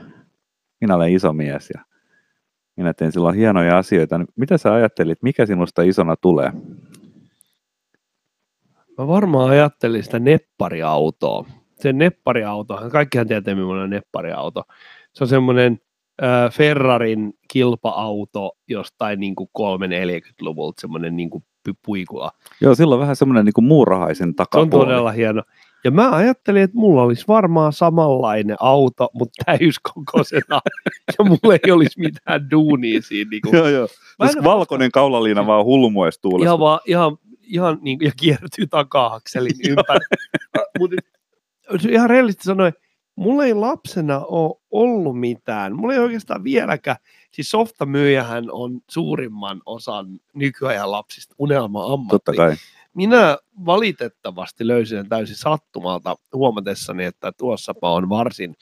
[0.81, 1.81] minä olen iso mies ja
[2.77, 4.17] minä teen silloin hienoja asioita.
[4.17, 6.51] Niin Mitä sä ajattelit, mikä sinusta isona tulee?
[8.97, 11.45] Mä varmaan ajattelin sitä neppariautoa.
[11.79, 14.63] Se neppariauto, kaikkihan tietää millainen neppariauto.
[15.13, 15.79] Se on semmoinen
[16.23, 21.29] äh, Ferrarin kilpa-auto jostain niin kuin 340-luvulta, semmoinen niin
[21.85, 22.31] puikula.
[22.61, 24.85] Joo, silloin vähän semmoinen niin muurahaisen Se on takapuoli.
[24.85, 25.43] todella hieno.
[25.85, 30.61] Ja mä ajattelin, että mulla olisi varmaan samanlainen auto, mutta täyskokoisena.
[31.17, 33.29] ja mulla ei olisi mitään duunia siinä.
[33.29, 33.87] Niin kuin, Joo, joo.
[34.19, 36.45] Mä en oo valkoinen kaulaliina vaan hulmues tuulessa.
[36.45, 40.05] ihan, vaan, ihan, ihan niin, ja kiertyy taka-akselin ympäri.
[40.79, 40.95] Mutta
[41.89, 42.73] ihan rehellisesti sanoen,
[43.15, 45.75] mulla ei lapsena ole ollut mitään.
[45.75, 46.97] Mulla ei oikeastaan vieläkään,
[47.31, 52.09] siis softamyyjähän on suurimman osan nykyajan lapsista unelma-ammatti.
[52.09, 52.55] Totta kai.
[52.95, 58.55] Minä valitettavasti löysin sen täysin sattumalta huomatessani, että tuossapa on varsin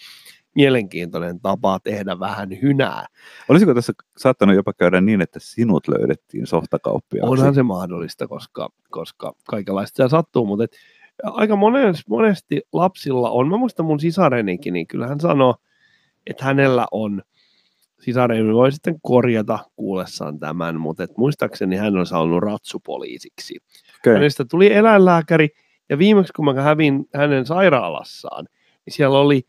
[0.56, 3.06] mielenkiintoinen tapa tehdä vähän hynää.
[3.50, 7.32] Olisiko tässä saattanut jopa käydä niin, että sinut löydettiin softakauppiaaksi?
[7.32, 10.72] Onhan se mahdollista, koska, koska kaikenlaista sattuu, mutta et,
[11.24, 15.56] aika monesti, monesti lapsilla on, mä muistan mun sisarenikin, niin kyllä hän sanoo,
[16.28, 17.22] että hänellä on,
[18.02, 23.58] sisareni voi sitten korjata kuullessaan tämän, mutta et muistaakseni hän on saanut ratsupoliisiksi.
[24.04, 24.14] Okei.
[24.14, 25.50] Hänestä tuli eläinlääkäri,
[25.90, 28.46] ja viimeksi kun mä kävin hänen sairaalassaan,
[28.86, 29.44] niin siellä oli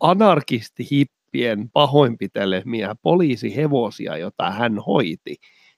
[0.00, 5.36] anarkisti hippien pahoinpitelemiä poliisihevosia, jota hän hoiti.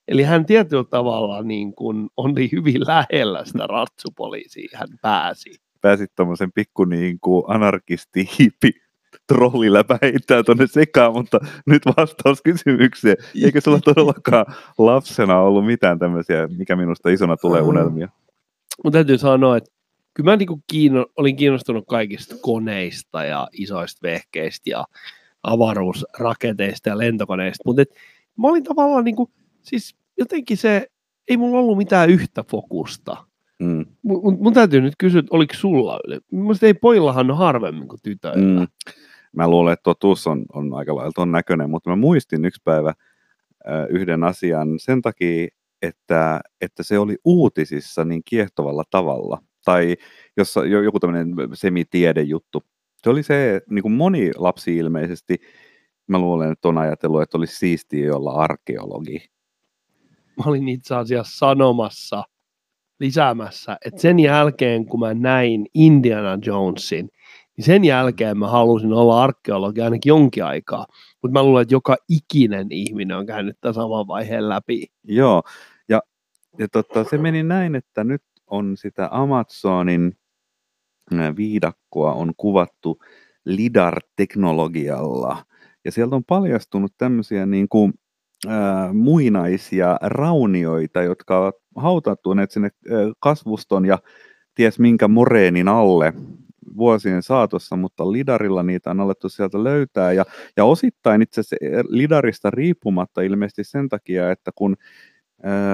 [0.08, 5.50] Eli hän tietyllä tavalla niin kuin oli hyvin lähellä sitä ratsupoliisia, hän pääsi.
[5.80, 8.70] Pääsit tuommoisen pikku niin kuin anarkisti hiippi
[9.28, 13.16] trolliläpä heittää tuonne sekaan, mutta nyt vastaus kysymykseen.
[13.44, 14.46] Eikö sulla todellakaan
[14.78, 18.08] lapsena ollut mitään tämmöisiä, mikä minusta isona tulee unelmia?
[18.84, 19.70] Mutta täytyy sanoa, että
[20.14, 24.84] kyllä mä niinku kiinno, olin kiinnostunut kaikista koneista ja isoista vehkeistä ja
[25.42, 27.82] avaruusraketeista ja lentokoneista, mutta
[28.36, 29.30] mä olin tavallaan niinku,
[29.62, 30.86] siis jotenkin se,
[31.28, 33.16] ei mulla ollut mitään yhtä fokusta.
[33.58, 33.86] Mm.
[34.02, 36.20] Mun, mun- täytyy nyt kysyä, että oliko sulla yle?
[36.30, 38.60] Mielestäni ei poillahan ole harvemmin kuin tytöillä.
[38.60, 38.66] Mm.
[39.38, 42.94] Mä luulen, että totuus on, on aika lailla ton näköinen, mutta mä muistin yksi päivä
[43.88, 45.48] yhden asian sen takia,
[45.82, 49.38] että, että se oli uutisissa niin kiehtovalla tavalla.
[49.64, 49.96] Tai
[50.36, 52.62] jossa, jo- joku tämmöinen semitiedejuttu.
[53.02, 55.36] Se oli se, niin kuin moni lapsi ilmeisesti,
[56.06, 59.30] mä luulen, että on ajatellut, että olisi siistiä olla arkeologi.
[60.36, 62.24] Mä olin itse asiassa sanomassa,
[63.00, 67.08] lisäämässä, että sen jälkeen kun mä näin Indiana Jonesin,
[67.58, 70.86] niin sen jälkeen mä halusin olla arkeologi ainakin jonkin aikaa.
[71.22, 74.86] Mutta mä luulen, että joka ikinen ihminen on käynyt tämän saman vaiheen läpi.
[75.04, 75.42] Joo,
[75.88, 76.02] ja,
[76.58, 80.16] ja totta, se meni näin, että nyt on sitä Amazonin
[81.36, 82.98] viidakkoa on kuvattu
[83.44, 85.44] LIDAR-teknologialla.
[85.84, 87.92] Ja sieltä on paljastunut tämmöisiä niin kuin,
[88.48, 92.70] ää, muinaisia raunioita, jotka ovat hautautuneet sinne
[93.20, 93.98] kasvuston ja
[94.54, 96.12] ties minkä moreenin alle
[96.76, 100.12] vuosien saatossa, mutta lidarilla niitä on alettu sieltä löytää.
[100.12, 100.24] Ja,
[100.56, 104.76] ja osittain itse asiassa lidarista riippumatta ilmeisesti sen takia, että kun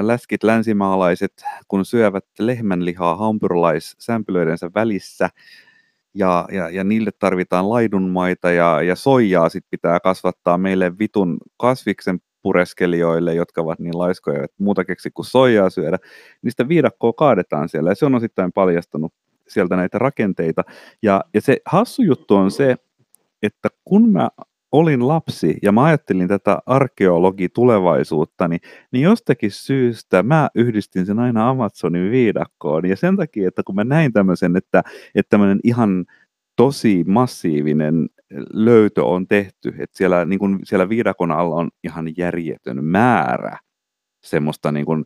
[0.03, 1.33] läskit länsimaalaiset,
[1.69, 5.31] kun syövät lehmänlihaa hampurilaissämpylöidensä välissä,
[6.15, 12.21] ja, ja, ja niille tarvitaan laidunmaita ja, ja soijaa sit pitää kasvattaa meille vitun kasviksen
[12.43, 15.99] pureskelijoille, jotka ovat niin laiskoja, että muuta keksi kuin soijaa syödä,
[16.43, 19.13] niistä viidakkoa kaadetaan siellä ja se on osittain paljastunut
[19.49, 20.63] sieltä näitä rakenteita.
[21.03, 22.77] Ja, ja se hassu juttu on se,
[23.43, 24.29] että kun mä
[24.73, 28.61] olin lapsi ja mä ajattelin tätä arkeologi tulevaisuutta, niin,
[28.93, 32.89] niin jostakin syystä mä yhdistin sen aina Amazonin viidakkoon.
[32.89, 34.83] Ja sen takia, että kun mä näin tämmöisen, että,
[35.15, 36.05] että tämmöinen ihan
[36.57, 38.09] tosi massiivinen
[38.53, 43.59] löytö on tehty, että siellä, niin kun siellä viidakon alla on ihan järjetön määrä
[44.23, 45.05] semmoista niin kun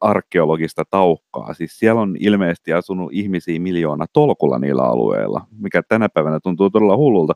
[0.00, 1.54] arkeologista taukkaa.
[1.54, 6.96] Siis siellä on ilmeisesti asunut ihmisiä miljoona tolkulla niillä alueilla, mikä tänä päivänä tuntuu todella
[6.96, 7.32] hullulta.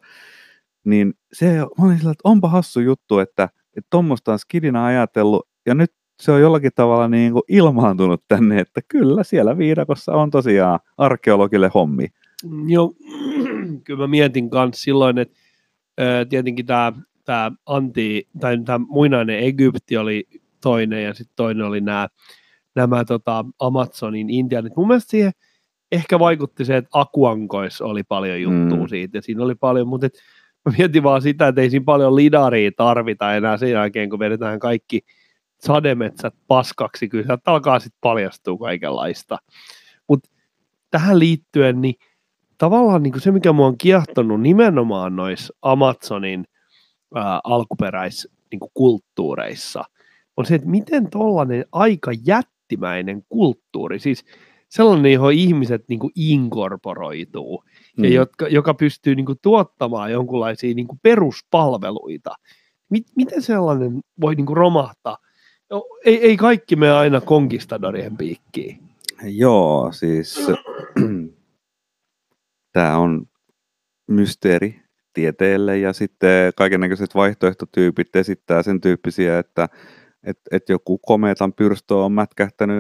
[0.84, 3.48] Niin se, mä olin sillä, että onpa hassu juttu, että
[3.90, 8.80] tuommoista on skidina ajatellut, ja nyt se on jollakin tavalla niin kuin ilmaantunut tänne, että
[8.88, 12.06] kyllä siellä viidakossa on tosiaan arkeologille hommi.
[12.66, 12.94] Joo,
[13.84, 15.36] kyllä mä mietin kanssa silloin, että
[16.28, 16.92] tietenkin tämä
[17.28, 20.28] tämä anti, tai tämä muinainen Egypti oli
[20.62, 22.08] toinen, ja sitten toinen oli nämä,
[22.78, 24.76] nämä tota Amazonin Intianit.
[24.76, 25.32] Mun mielestä siihen
[25.92, 28.88] ehkä vaikutti se, että Akuankois oli paljon juttua Mm.
[28.88, 30.18] siitä, ja siinä oli paljon, mutta et,
[30.64, 34.58] mä mietin vaan sitä, että ei siinä paljon lidaria tarvita enää sen jälkeen, kun vedetään
[34.58, 35.00] kaikki
[35.60, 39.38] sademetsät paskaksi, kyllä sieltä alkaa sitten paljastua kaikenlaista.
[40.08, 40.30] Mutta
[40.90, 41.94] tähän liittyen, niin
[42.58, 46.44] tavallaan niin se, mikä mua on kiehtonut nimenomaan noissa Amazonin
[47.14, 49.84] ää, alkuperäis niin kulttuureissa,
[50.36, 52.10] on se, että miten tollainen aika
[52.68, 54.24] jättimäinen kulttuuri, siis
[54.68, 57.64] sellainen, johon ihmiset niin kuin inkorporoituu,
[57.96, 58.04] mm.
[58.04, 62.34] ja jotka, joka pystyy niin kuin tuottamaan jonkinlaisia niin kuin peruspalveluita.
[62.90, 65.16] Mit, miten sellainen voi niin kuin romahtaa?
[65.70, 68.78] No, ei, ei kaikki mene aina konkistadorien piikkiin.
[69.22, 70.46] Joo, siis
[72.72, 73.26] tämä on
[74.06, 74.80] mysteeri
[75.12, 79.68] tieteelle ja sitten kaikennäköiset vaihtoehtotyypit esittää sen tyyppisiä, että
[80.22, 82.76] et, et joku kometan pyrstö on mätkähtänyt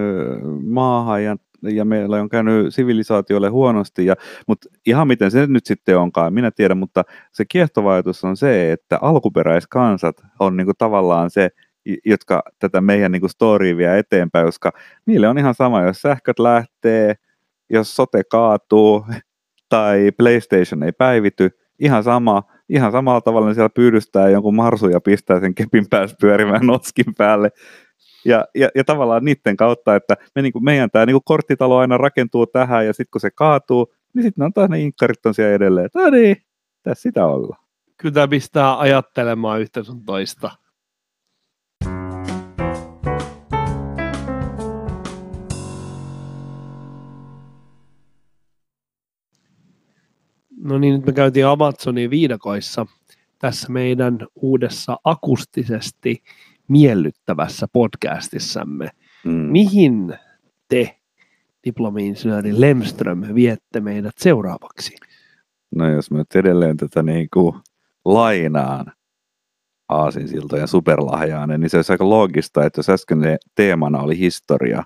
[0.62, 4.14] maahan ja, ja meillä on käynyt sivilisaatiolle huonosti, ja,
[4.46, 8.72] mutta ihan miten se nyt sitten onkaan, minä tiedän, mutta se kiehtova ajatus on se,
[8.72, 11.50] että alkuperäiskansat on niinku tavallaan se,
[12.04, 14.72] jotka tätä meidän niinku storya vie eteenpäin, koska
[15.06, 17.14] niille on ihan sama, jos sähköt lähtee,
[17.70, 19.06] jos sote kaatuu
[19.68, 25.00] tai PlayStation ei päivity, ihan sama, ihan samalla tavalla ne siellä pyydystää jonkun marsun ja
[25.00, 27.50] pistää sen kepin päässä pyörimään notskin päälle.
[28.24, 31.96] Ja, ja, ja tavallaan niiden kautta, että me, niin kuin, meidän tämä niin korttitalo aina
[31.96, 35.54] rakentuu tähän ja sitten kun se kaatuu, niin sitten on taas ne inkkarit on siellä
[35.54, 35.90] edelleen.
[35.94, 36.36] "No niin,
[36.82, 37.64] tässä sitä ollaan.
[37.96, 40.50] Kyllä tämä pistää ajattelemaan yhtä sun toista.
[50.68, 52.86] No niin, nyt me käytiin Amazonin viidakoissa
[53.38, 56.22] tässä meidän uudessa akustisesti
[56.68, 58.88] miellyttävässä podcastissamme.
[59.24, 59.32] Mm.
[59.32, 60.14] Mihin
[60.68, 60.98] te,
[61.64, 64.94] diplomi-insinööri Lemström, viette meidät seuraavaksi?
[65.74, 67.54] No jos mä nyt edelleen tätä niin kuin
[68.04, 68.92] lainaan
[69.88, 73.18] aasinsiltojen superlahjaanen, niin se olisi aika loogista, että jos äsken
[73.54, 74.82] teemana oli historia,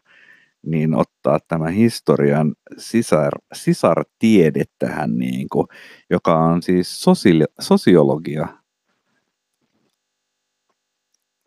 [0.67, 5.67] niin ottaa tämän historian sisar, sisartiede tähän, niin kuin,
[6.11, 8.49] joka on siis sosili, sosiologia.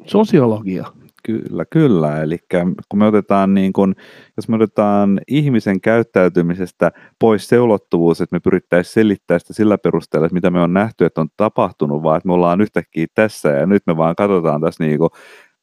[0.05, 0.85] Sosiologia.
[1.25, 2.21] Kyllä, kyllä.
[2.21, 2.37] Eli
[2.89, 3.95] kun me otetaan, niin kun,
[4.37, 10.25] jos me otetaan ihmisen käyttäytymisestä pois se ulottuvuus, että me pyrittäisiin selittämään sitä sillä perusteella,
[10.25, 13.65] että mitä me on nähty, että on tapahtunut, vaan että me ollaan yhtäkkiä tässä ja
[13.65, 15.09] nyt me vaan katsotaan tässä niin kuin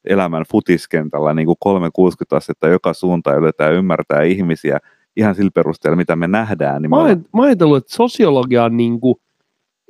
[0.05, 4.79] elämän futiskentällä niin kuin 360 astetta joka suuntaan yritetään ymmärtää ihmisiä
[5.15, 6.81] ihan sillä perusteella, mitä me nähdään.
[6.81, 9.15] Niin Mä oon, mä oon ajatellut, että sosiologia on niin kuin,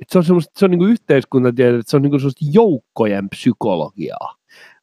[0.00, 2.44] että se on, semmoista, se on niin kuin yhteiskuntatiede, että se on niin kuin semmoista
[2.52, 4.34] joukkojen psykologiaa.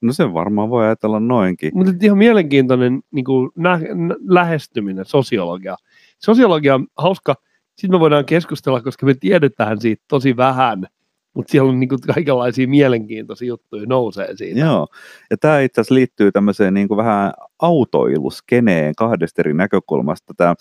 [0.01, 1.71] No sen varmaan voi ajatella noinkin.
[1.73, 5.75] Mutta ihan mielenkiintoinen niin kuin nä, nä, lähestyminen sosiologia.
[6.19, 7.35] Sosiologia on hauska
[7.81, 10.87] sitten me voidaan keskustella, koska me tiedetään siitä tosi vähän,
[11.33, 14.59] mutta siellä on niin kuin kaikenlaisia mielenkiintoisia juttuja nousee siitä.
[14.59, 14.87] Joo,
[15.29, 20.33] ja tämä itse asiassa liittyy tämmöiseen niin kuin vähän autoiluskeneen kahdesta eri näkökulmasta.
[20.37, 20.55] Tää,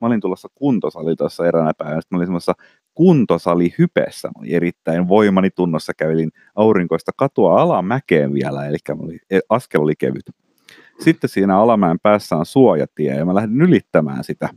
[0.00, 2.54] mä olin tulossa kuntosali tuossa eräänä päivänä, sitten mä olin semmoisessa
[2.94, 9.38] kuntosali hypessä, mä olin erittäin voimani tunnossa, kävelin aurinkoista katua alamäkeen vielä, eli mä e,
[9.48, 10.30] askel oli kevyt.
[11.00, 14.48] Sitten siinä alamäen päässä on suojatie, ja mä lähdin ylittämään sitä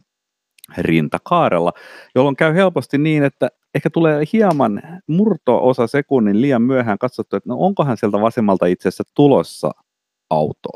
[0.78, 1.74] rintakaarella,
[2.16, 7.56] jolloin käy helposti niin, että ehkä tulee hieman murto-osa sekunnin liian myöhään katsottu, että no
[7.60, 9.72] onkohan sieltä vasemmalta itse asiassa tulossa
[10.30, 10.70] auto.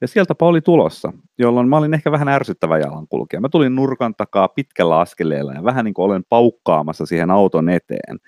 [0.00, 3.40] Ja sieltäpä oli tulossa, jolloin mä olin ehkä vähän ärsyttävä jalankulkija.
[3.40, 8.18] Mä tulin nurkan takaa pitkällä askeleella ja vähän niin kuin olen paukkaamassa siihen auton eteen.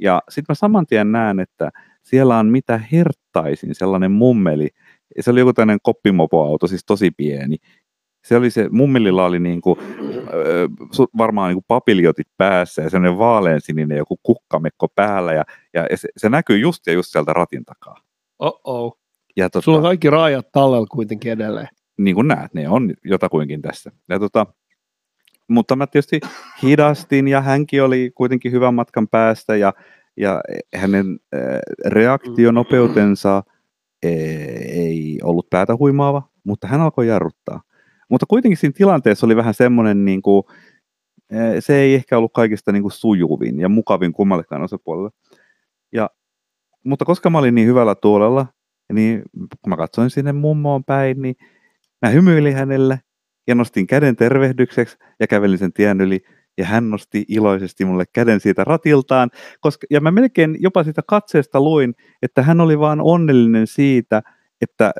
[0.00, 1.70] Ja sitten mä saman tien näen, että
[2.02, 4.68] siellä on mitä herttaisin sellainen mummeli.
[5.20, 7.56] Se oli joku tämmöinen koppimopoauto, siis tosi pieni
[8.28, 9.78] se oli se, mummelilla oli niin kuin,
[11.18, 16.28] varmaan niin kuin papiljotit päässä ja sellainen vaaleansininen joku kukkamekko päällä ja, ja se, se
[16.28, 17.96] näkyy just ja just sieltä ratin takaa.
[18.38, 18.98] Oh-oh.
[19.36, 21.68] Ja tota, Sulla on kaikki raajat tallella kuitenkin edelleen.
[21.98, 23.90] niin kuin näet, ne on jotakuinkin tässä.
[24.08, 24.46] Ja tota,
[25.48, 26.20] mutta mä tietysti
[26.62, 29.72] hidastin ja hänkin oli kuitenkin hyvän matkan päästä ja,
[30.16, 30.40] ja
[30.74, 31.40] hänen äh,
[31.86, 33.42] reaktionopeutensa äh,
[34.68, 37.62] ei ollut päätä huimaava, mutta hän alkoi jarruttaa.
[38.10, 40.42] Mutta kuitenkin siinä tilanteessa oli vähän semmoinen, niin kuin,
[41.30, 45.10] eh, se ei ehkä ollut kaikista niin kuin sujuvin ja mukavin kummallekaan osapuolelle.
[45.92, 46.10] Ja,
[46.84, 48.46] mutta koska mä olin niin hyvällä tuolella,
[48.92, 51.36] niin kun mä katsoin sinne mummoon päin, niin
[52.02, 53.00] mä hymyilin hänelle
[53.46, 56.20] ja nostin käden tervehdykseksi ja kävelin sen tien yli.
[56.58, 61.60] Ja hän nosti iloisesti mulle käden siitä ratiltaan, koska, ja mä melkein jopa sitä katseesta
[61.60, 64.22] luin, että hän oli vaan onnellinen siitä,
[64.60, 64.92] että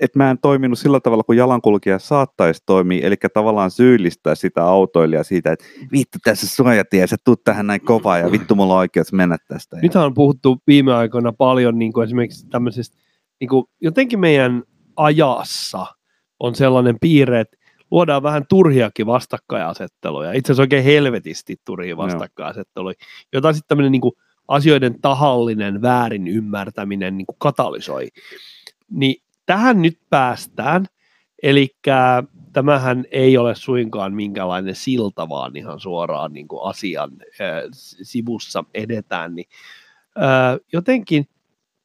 [0.00, 5.22] että mä en toiminut sillä tavalla, kuin jalankulkija saattaisi toimia, eli tavallaan syyllistää sitä autoilijaa
[5.22, 9.12] siitä, että vittu tässä suojatie, sä tuut tähän näin kovaa ja vittu mulla on oikeus
[9.12, 9.76] mennä tästä.
[9.82, 12.96] Nyt on puhuttu viime aikoina paljon niin kuin esimerkiksi tämmöisestä,
[13.40, 14.62] niin kuin jotenkin meidän
[14.96, 15.86] ajassa
[16.40, 17.56] on sellainen piirre, että
[17.90, 22.94] luodaan vähän turhiakin vastakkainasetteluja, itse asiassa oikein helvetisti turhia vastakkainasetteluja,
[23.32, 24.12] jota sitten tämmöinen niin kuin
[24.48, 28.08] asioiden tahallinen väärin ymmärtäminen niin kuin katalysoi.
[28.90, 30.86] Niin tähän nyt päästään,
[31.42, 31.76] eli
[32.52, 37.62] tämähän ei ole suinkaan minkälainen silta, vaan ihan suoraan niin kuin asian äh,
[38.02, 39.48] sivussa edetään, niin
[40.16, 41.28] äh, jotenkin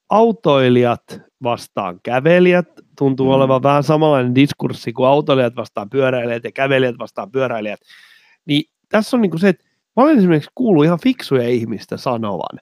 [0.10, 2.68] autoilijat vastaan kävelijät
[2.98, 3.32] tuntuu mm.
[3.32, 7.80] olevan vähän samanlainen diskurssi kuin autoilijat vastaan pyöräilijät ja kävelijät vastaan pyöräilijät,
[8.46, 9.66] niin tässä on niin kuin se, että
[9.96, 12.60] mä olen esimerkiksi kuullut ihan fiksuja ihmistä sanovan,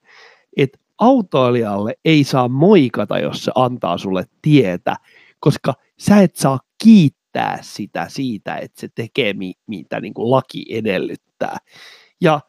[0.57, 4.95] että autoilijalle ei saa moikata, jos se antaa sulle tietä,
[5.39, 10.65] koska sä et saa kiittää sitä siitä, että se tekee mi- mitä niin kuin laki
[10.69, 11.57] edellyttää.
[12.21, 12.39] Ja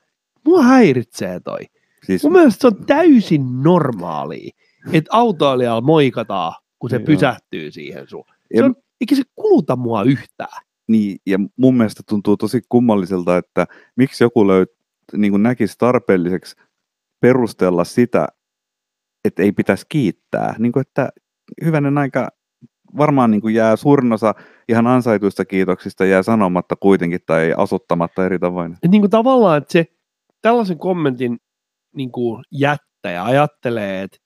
[0.45, 1.61] mua häiritsee toi.
[2.07, 2.23] Siis...
[2.23, 4.51] Mun mielestä se on täysin normaalia,
[4.93, 7.07] että autoilijalla moikataan, kun se Joo.
[7.07, 8.25] pysähtyy siihen sun.
[8.57, 10.63] Se on, eikä se kuluta mua yhtään.
[10.89, 14.69] Niin, ja mun mielestä tuntuu tosi kummalliselta, että miksi joku löyt,
[15.17, 16.57] niin näkisi tarpeelliseksi
[17.21, 18.29] perustella sitä,
[19.27, 20.55] että ei pitäisi kiittää.
[20.59, 21.09] Niin kuin, että
[21.65, 22.29] hyvänen aika
[22.99, 24.35] varmaan niin kuin jää suurin osa
[24.69, 28.77] ihan ansaituista kiitoksista jää sanomatta kuitenkin tai asuttamatta eri tavoin.
[28.83, 29.87] Et niin kuin tavallaan, että se
[30.43, 31.39] tällaisen kommentin
[31.97, 34.19] niin kuin jättäjä ajattelee, että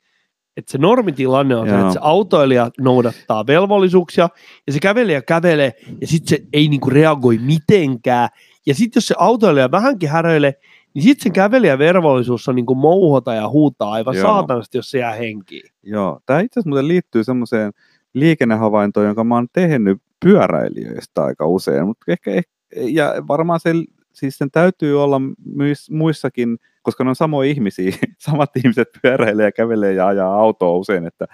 [0.56, 1.76] että se normitilanne on Joo.
[1.76, 4.28] se, että se autoilija noudattaa velvollisuuksia
[4.66, 8.28] ja se kävelijä kävelee ja sitten se ei niinku reagoi mitenkään.
[8.66, 10.54] Ja sitten jos se autoilija vähänkin häröilee,
[10.94, 14.22] niin sitten sen kävelijän velvollisuus on niin kuin mouhota ja huutaa aivan Joo.
[14.22, 15.70] saatanasti, jos se jää henkiin.
[15.82, 17.72] Joo, tämä itse asiassa liittyy semmoiseen
[18.14, 23.70] liikennehavaintoon, jonka mä oon tehnyt pyöräilijöistä aika usein, mutta ehkä, ehkä ja varmaan se,
[24.12, 29.52] siis sen täytyy olla myös muissakin, koska ne on samoja ihmisiä, samat ihmiset pyöräilee ja
[29.52, 31.26] kävelee ja ajaa autoa usein, että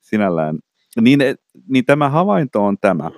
[0.00, 0.58] sinällään,
[1.00, 1.20] niin,
[1.68, 3.10] niin tämä havainto on tämä,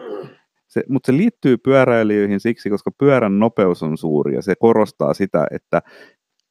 [0.77, 5.47] se, mutta se liittyy pyöräilijöihin siksi, koska pyörän nopeus on suuri ja se korostaa sitä,
[5.51, 5.83] että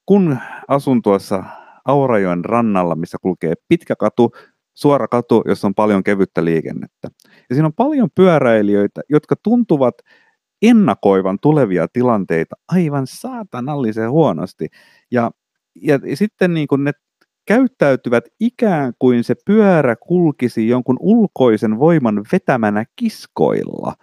[0.05, 1.43] kun asun tuossa
[1.85, 4.31] Aurajoen rannalla, missä kulkee pitkä katu,
[4.73, 7.07] suora katu, jossa on paljon kevyttä liikennettä.
[7.49, 9.95] Ja siinä on paljon pyöräilijöitä, jotka tuntuvat
[10.61, 14.67] ennakoivan tulevia tilanteita aivan saatanallisen huonosti.
[15.11, 15.31] Ja,
[15.81, 16.91] ja, sitten niin kuin ne
[17.45, 23.93] käyttäytyvät ikään kuin se pyörä kulkisi jonkun ulkoisen voiman vetämänä kiskoilla.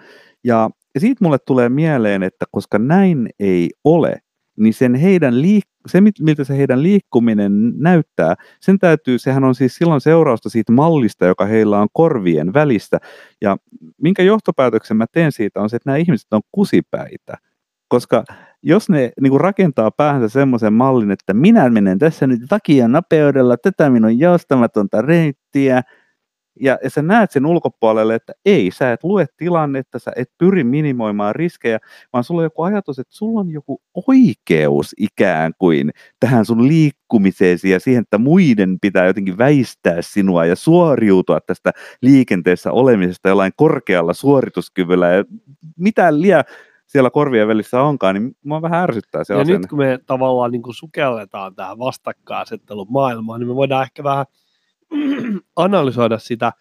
[0.45, 4.19] Ja, siitä mulle tulee mieleen, että koska näin ei ole,
[4.57, 9.75] niin sen heidän liik- se, miltä se heidän liikkuminen näyttää, sen täytyy, sehän on siis
[9.75, 12.99] silloin seurausta siitä mallista, joka heillä on korvien välistä.
[13.41, 13.57] Ja
[14.03, 17.35] minkä johtopäätöksen mä teen siitä on se, että nämä ihmiset on kusipäitä.
[17.89, 18.25] Koska
[18.63, 23.57] jos ne niin kuin rakentaa päähänsä semmoisen mallin, että minä menen tässä nyt takia nopeudella
[23.57, 25.83] tätä minun joustamatonta reittiä,
[26.61, 30.65] ja, ja sä näet sen ulkopuolelle, että ei, sä et lue tilannetta, sä et pyri
[30.65, 31.79] minimoimaan riskejä,
[32.13, 35.91] vaan sulla on joku ajatus, että sulla on joku oikeus ikään kuin
[36.21, 42.73] tähän sun liikkumiseesi ja siihen, että muiden pitää jotenkin väistää sinua ja suoriutua tästä liikenteessä
[42.73, 45.09] olemisesta jollain korkealla suorituskyvyllä.
[45.09, 45.25] Ja
[45.79, 46.45] mitä liian
[46.93, 49.59] siellä korvien välissä onkaan, niin mua vähän ärsyttää se Ja asenne.
[49.59, 54.27] nyt kun me tavallaan niin kuin sukelletaan tähän vastakkainasettelun maailmaan, niin me voidaan ehkä vähän
[55.57, 56.53] analysoida sitä.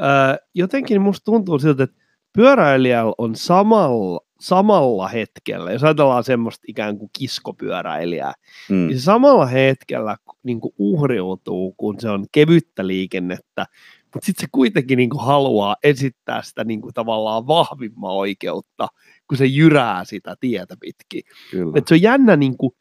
[0.00, 0.06] Öö,
[0.54, 1.96] jotenkin musta tuntuu siltä, että
[2.32, 8.32] pyöräilijällä on samalla, samalla hetkellä, jos ajatellaan semmoista ikään kuin kiskopyöräilijää,
[8.70, 8.76] Mm.
[8.76, 13.66] niin se samalla hetkellä niin kuin uhriutuu, kun se on kevyttä liikennettä,
[14.14, 18.88] mutta sitten se kuitenkin niin kuin haluaa esittää sitä niin kuin tavallaan vahvimman oikeutta,
[19.32, 21.22] kun se jyrää sitä tietä pitkin.
[21.50, 21.72] Kyllä.
[21.74, 22.72] Et se on jännä niin kuin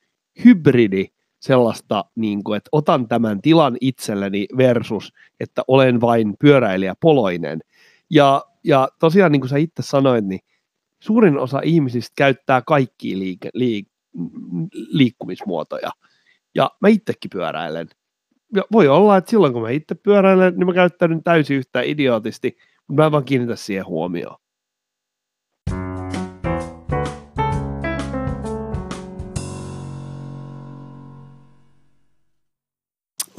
[0.45, 1.05] hybridi
[1.39, 7.59] sellaista, niin kuin, että otan tämän tilan itselleni versus, että olen vain pyöräilijä poloinen.
[8.09, 10.39] Ja, ja tosiaan niin kuin sä itse sanoit, niin
[10.99, 13.87] suurin osa ihmisistä käyttää kaikkia liike, liik,
[14.73, 15.89] liikkumismuotoja.
[16.55, 17.87] Ja mä itsekin pyöräilen.
[18.55, 22.57] Ja voi olla, että silloin kun mä itse pyöräilen, niin mä käyttäydyn täysin yhtä idiootisti,
[22.87, 24.37] mutta mä en vaan kiinnitä siihen huomioon.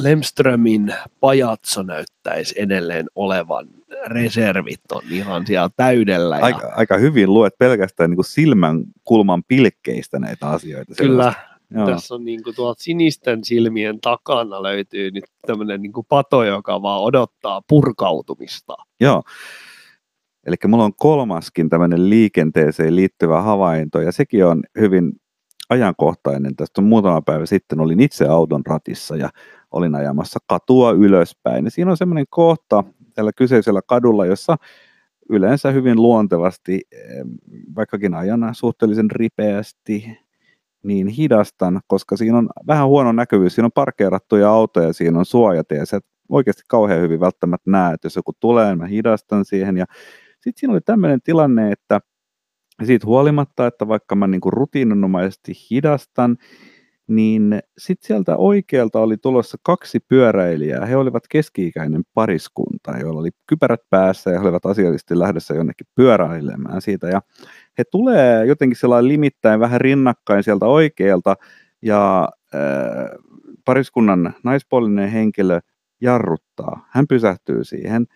[0.03, 3.69] Lemströmin pajatso näyttäisi edelleen olevan.
[4.07, 6.37] Reservit on ihan siellä täydellä.
[6.39, 10.95] Ja Aika, aika hyvin luet pelkästään niin kuin silmän kulman pilkkeistä näitä asioita.
[10.95, 11.35] kyllä.
[11.75, 11.87] Joo.
[11.87, 16.83] tässä on niin kuin tuolta sinisten silmien takana löytyy nyt tämmöinen niin kuin pato, joka
[16.83, 18.75] vaan odottaa purkautumista.
[19.01, 19.23] Joo.
[20.47, 25.13] Eli mulla on kolmaskin tämmöinen liikenteeseen liittyvä havainto, ja sekin on hyvin
[25.71, 26.57] ajankohtainen.
[26.57, 29.31] Tästä on muutama päivä sitten, olin itse auton ratissa ja
[29.73, 31.65] olin ajamassa katua ylöspäin.
[31.65, 34.57] Ja siinä on semmoinen kohta tällä kyseisellä kadulla, jossa
[35.31, 36.81] yleensä hyvin luontevasti,
[37.77, 40.19] vaikkakin ajana suhteellisen ripeästi,
[40.83, 43.55] niin hidastan, koska siinä on vähän huono näkyvyys.
[43.55, 48.07] Siinä on parkkeerattuja autoja, siinä on suojat ja sä oikeasti kauhean hyvin välttämättä näe, että
[48.07, 49.77] jos joku tulee, niin mä hidastan siihen.
[49.77, 49.85] Ja
[50.33, 52.01] sitten siinä oli tämmöinen tilanne, että
[52.85, 56.37] siitä huolimatta, että vaikka mä niinku rutiininomaisesti hidastan,
[57.09, 60.87] niin sitten sieltä oikealta oli tulossa kaksi pyöräilijää.
[60.87, 66.83] He olivat keski-ikäinen pariskunta, joilla oli kypärät päässä ja he olivat asiallisesti lähdössä jonnekin pyöräilemään
[66.83, 67.09] siitä.
[67.09, 67.23] Ja
[67.79, 71.37] he tulee jotenkin sellainen limittäin vähän rinnakkain sieltä oikealta
[71.83, 72.61] ja äh,
[73.65, 75.61] pariskunnan naispuolinen henkilö
[76.01, 76.89] jarruttaa.
[76.91, 78.07] Hän pysähtyy siihen.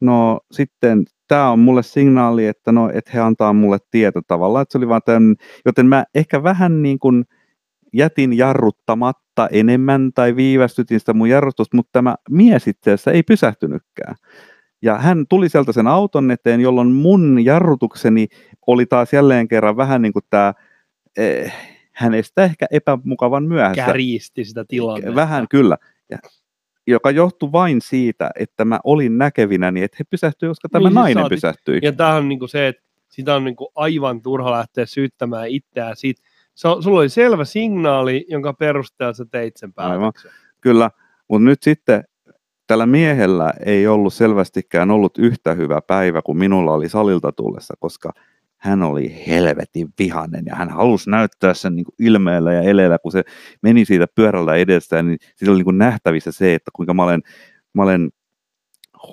[0.00, 4.72] No sitten tämä on mulle signaali, että, no, että he antaa mulle tietä tavallaan, että
[4.72, 5.36] se oli vaan tämän,
[5.66, 7.24] joten mä ehkä vähän niin kuin
[7.92, 14.14] jätin jarruttamatta enemmän tai viivästytin sitä mun jarrutusta, mutta tämä mies itse asiassa ei pysähtynytkään.
[14.82, 18.26] Ja hän tuli sieltä sen auton eteen, jolloin mun jarrutukseni
[18.66, 20.54] oli taas jälleen kerran vähän niin kuin tämä,
[21.16, 21.54] eh,
[21.92, 23.86] hänestä ehkä epämukavan myöhässä.
[23.86, 25.14] Kärjisti sitä tilannetta.
[25.14, 25.76] Vähän kyllä.
[26.10, 26.18] Ja,
[26.86, 30.94] joka johtui vain siitä, että mä olin näkevinäni, että he pysähtyivät, koska tämä Niin, siis
[30.94, 31.78] nainen saatiin- pysähtyi.
[31.82, 36.22] Ja tämähän on niinku se, että sitä on niinku aivan turha lähteä syyttämään itseään siitä.
[36.54, 40.00] Sulla oli selvä signaali, jonka perusteella sä teit sen Aivan.
[40.00, 40.30] päätöksen.
[40.60, 40.90] Kyllä,
[41.28, 42.04] mutta nyt sitten
[42.66, 48.12] tällä miehellä ei ollut selvästikään ollut yhtä hyvä päivä kuin minulla oli salilta tullessa, koska
[48.56, 53.22] hän oli helvetin vihanen ja hän halusi näyttää sen niin ilmeellä ja eleellä, kun se
[53.62, 57.20] meni siitä pyörällä edestään, niin siitä oli niin nähtävissä se, että kuinka mä olen,
[57.74, 58.10] mä olen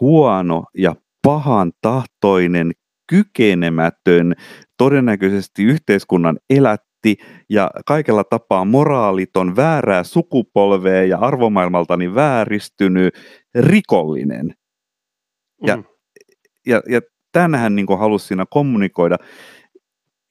[0.02, 2.72] huono ja pahan tahtoinen,
[3.08, 4.34] kykenemätön,
[4.78, 6.40] todennäköisesti yhteiskunnan
[7.06, 7.18] elätti
[7.50, 13.14] ja kaikella tapaa moraaliton, väärää sukupolvea ja arvomaailmaltani vääristynyt
[13.56, 14.54] rikollinen.
[15.68, 15.84] Ja- Mm.
[16.68, 19.18] Ja, ja tämän hän niin halusi siinä kommunikoida.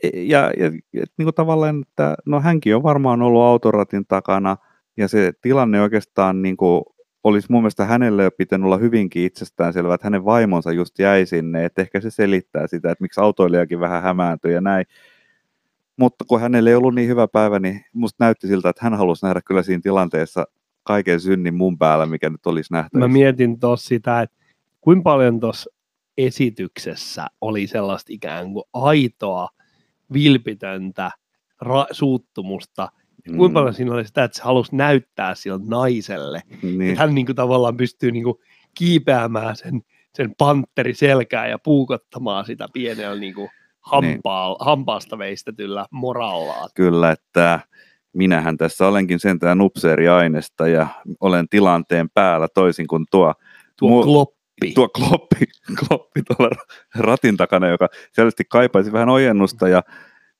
[0.02, 0.66] E- Ja, ja
[1.02, 4.56] et niin kuin tavallaan, että no hänkin on varmaan ollut autoratin takana
[4.96, 6.82] ja se tilanne oikeastaan niin kuin
[7.24, 11.64] olisi mun mielestä hänelle jo pitänyt olla hyvinkin itsestäänselvää, että hänen vaimonsa just jäi sinne,
[11.64, 14.86] että ehkä se selittää sitä, että miksi autoilijakin vähän hämääntyi ja näin.
[15.98, 19.26] Mutta kun hänellä ei ollut niin hyvä päivä, niin musta näytti siltä, että hän halusi
[19.26, 20.44] nähdä kyllä siinä tilanteessa
[20.82, 23.08] kaiken synnin mun päällä, mikä nyt olisi Mä nähtävissä.
[23.08, 24.36] mietin tuossa sitä, että
[24.80, 25.70] kuinka paljon tuossa
[26.18, 29.48] esityksessä oli sellaista ikään kuin aitoa,
[30.12, 31.10] vilpitöntä
[31.64, 32.88] ra- suuttumusta.
[33.26, 36.82] Ja kuinka paljon siinä oli sitä, että se halusi näyttää sille naiselle, niin.
[36.82, 38.36] että hän niin kuin tavallaan pystyy niin kuin
[38.74, 39.80] kiipeämään sen,
[40.14, 46.70] sen pantteri selkään ja puukottamaan sitä pienellä niin kuin hampaa, hampaasta veistetyllä moraallaan.
[46.74, 47.60] Kyllä, että
[48.12, 50.86] minähän tässä olenkin sentään upseeriainesta ja
[51.20, 53.34] olen tilanteen päällä toisin kuin tuo,
[53.78, 54.72] Tuo Mu- kloppi.
[54.74, 55.46] tuo kloppi,
[55.80, 56.56] kloppi tuolla
[56.94, 59.82] ratin takana, joka selvästi kaipaisi vähän ojennusta ja,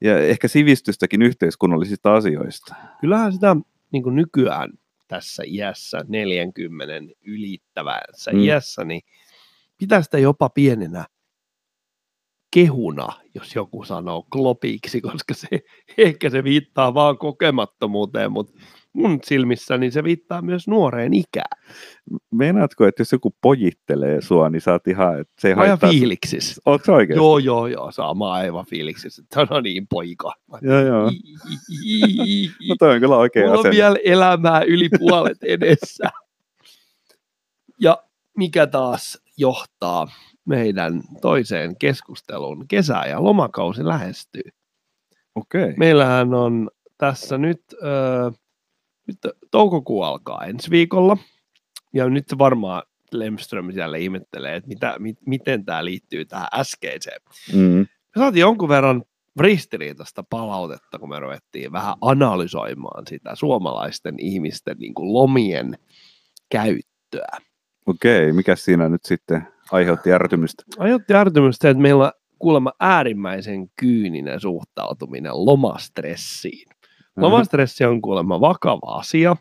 [0.01, 2.74] ja ehkä sivistystäkin yhteiskunnallisista asioista.
[3.01, 3.57] Kyllähän sitä
[3.93, 4.70] niin kuin nykyään
[5.09, 8.41] tässä iässä, 40 ylittävässä mm.
[8.41, 9.03] iässä, niin
[9.78, 11.07] pitää sitä jopa pienenä
[12.51, 15.49] kehuna, jos joku sanoo klopiksi, koska se,
[15.99, 18.61] ehkä se viittaa vaan kokemattomuuteen, mutta
[18.93, 21.61] mun silmissä niin se viittaa myös nuoreen ikään.
[22.31, 25.91] Meinaatko, että jos joku pojittelee sua, niin saat ihan, että se Mä haittaa...
[25.91, 26.63] fiiliksissä.
[26.67, 27.17] Onko oikein?
[27.17, 29.23] Joo, joo, joo, sama aivan fiiliksissä.
[29.35, 30.33] Sano niin, poika.
[30.63, 31.11] Joo, joo.
[32.69, 33.77] No toi on kyllä oikein Mulla on asenne.
[33.77, 36.11] vielä elämää yli puolet edessä.
[37.81, 38.03] Ja
[38.37, 40.07] mikä taas johtaa
[40.49, 42.69] meidän toiseen keskusteluun.
[42.69, 44.51] Kesä ja lomakausi lähestyy.
[45.35, 45.75] Okei.
[45.77, 48.35] Meillähän on tässä nyt, äh,
[49.07, 49.19] nyt
[49.51, 51.17] toukokuu alkaa ensi viikolla.
[51.93, 52.83] Ja nyt se varmaan
[53.13, 57.21] Lemström siellä ihmettelee, että mitä, mi, miten tämä liittyy tähän äskeiseen.
[57.55, 57.87] Mm.
[58.17, 59.03] Me saatiin jonkun verran
[59.41, 65.79] ristiriitaista palautetta, kun me ruvettiin vähän analysoimaan sitä suomalaisten ihmisten niin kuin lomien
[66.51, 67.39] käyttöä.
[67.87, 70.62] Okei, mikä siinä nyt sitten aiheutti ärtymystä?
[70.79, 76.69] Aiheutti ärtymystä että meillä on kuulemma äärimmäisen kyyninen suhtautuminen lomastressiin.
[77.16, 79.37] Lomastressi on kuulemma vakava asia,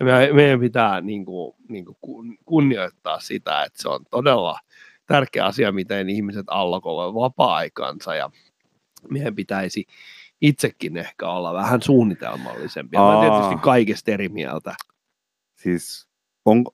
[0.00, 4.58] ja me, meidän pitää niin kuin, niin kuin kun- kunnioittaa sitä, että se on todella
[5.06, 8.30] tärkeä asia, miten ihmiset allokoivat vapaa-aikansa, ja
[9.10, 9.86] meidän pitäisi
[10.40, 13.00] itsekin ehkä olla vähän suunnitelmallisempia.
[13.00, 14.74] Mä tietysti kaikesta eri mieltä.
[15.54, 16.08] Siis
[16.44, 16.64] on,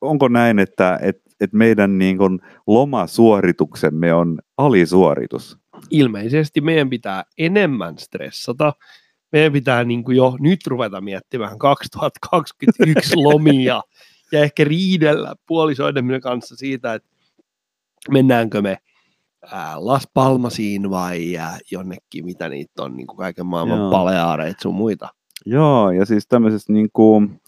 [0.00, 5.58] onko näin, että et, et meidän niin kuin lomasuorituksemme on alisuoritus?
[5.90, 8.72] ilmeisesti meidän pitää enemmän stressata.
[9.32, 13.82] Meidän pitää niin kuin jo nyt ruveta miettimään 2021 lomia
[14.32, 17.08] ja ehkä riidellä puolisoidemme kanssa siitä, että
[18.10, 18.78] mennäänkö me
[19.74, 21.38] Las Palmasiin vai
[21.70, 23.90] jonnekin, mitä niitä on, niin kuin kaiken maailman Joo.
[23.90, 25.08] paleaareita sun muita.
[25.46, 27.40] Joo, ja siis tämmöisessä niin kuin,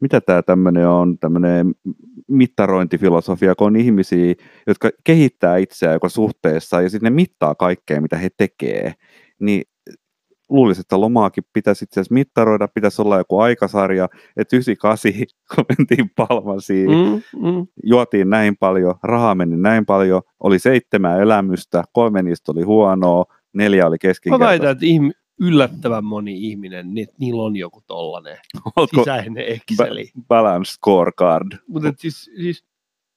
[0.00, 1.74] mitä tämä tämmöinen on, tämmöinen
[2.28, 4.34] mittarointifilosofia, kun on ihmisiä,
[4.66, 8.94] jotka kehittää itseään joko suhteessa ja sitten ne mittaa kaikkea, mitä he tekee,
[9.40, 9.62] niin
[10.48, 15.12] luulisin, että lomaakin pitäisi itse asiassa mittaroida, pitäisi olla joku aikasarja, että 98,
[15.54, 17.22] kun mentiin Palmasiin, mm.
[17.50, 23.24] Mm, juotiin näin paljon, rahaa meni näin paljon, oli seitsemän elämystä, kolme niistä oli huonoa,
[23.54, 24.50] neljä oli Mä keskinkertaista.
[24.50, 28.38] väitän, että ihm- yllättävän moni ihminen, niin, että niillä on joku tollanen
[28.76, 30.10] Ootko sisäinen Exceli.
[30.28, 31.52] balance scorecard?
[31.68, 32.64] Mutta siis, siis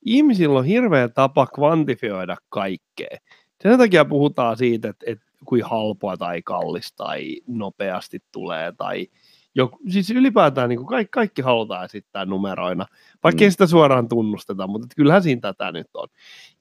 [0.05, 3.17] ihmisillä on hirveä tapa kvantifioida kaikkea.
[3.63, 9.07] Sen takia puhutaan siitä, että, että kuin halpoa tai kallista tai nopeasti tulee tai
[9.55, 12.85] joku, siis ylipäätään niin kuin kaikki, kaikki halutaan esittää numeroina,
[13.23, 13.51] vaikka Mm.
[13.51, 16.07] sitä suoraan tunnusteta, mutta kyllähän siinä tätä nyt on.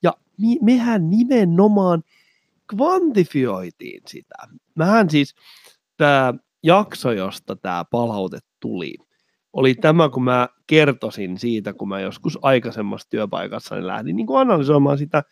[0.03, 2.03] Ja mi, mehän nimenomaan
[2.71, 4.35] kvantifioitiin sitä.
[4.75, 5.35] Mähän siis,
[5.97, 8.95] tämä jakso, josta tämä palaute tuli,
[9.53, 14.41] oli tämä, kun mä kertosin siitä, kun mä joskus aikaisemmassa työpaikassa niin lähdin niin kuin
[14.41, 15.23] analysoimaan sitä,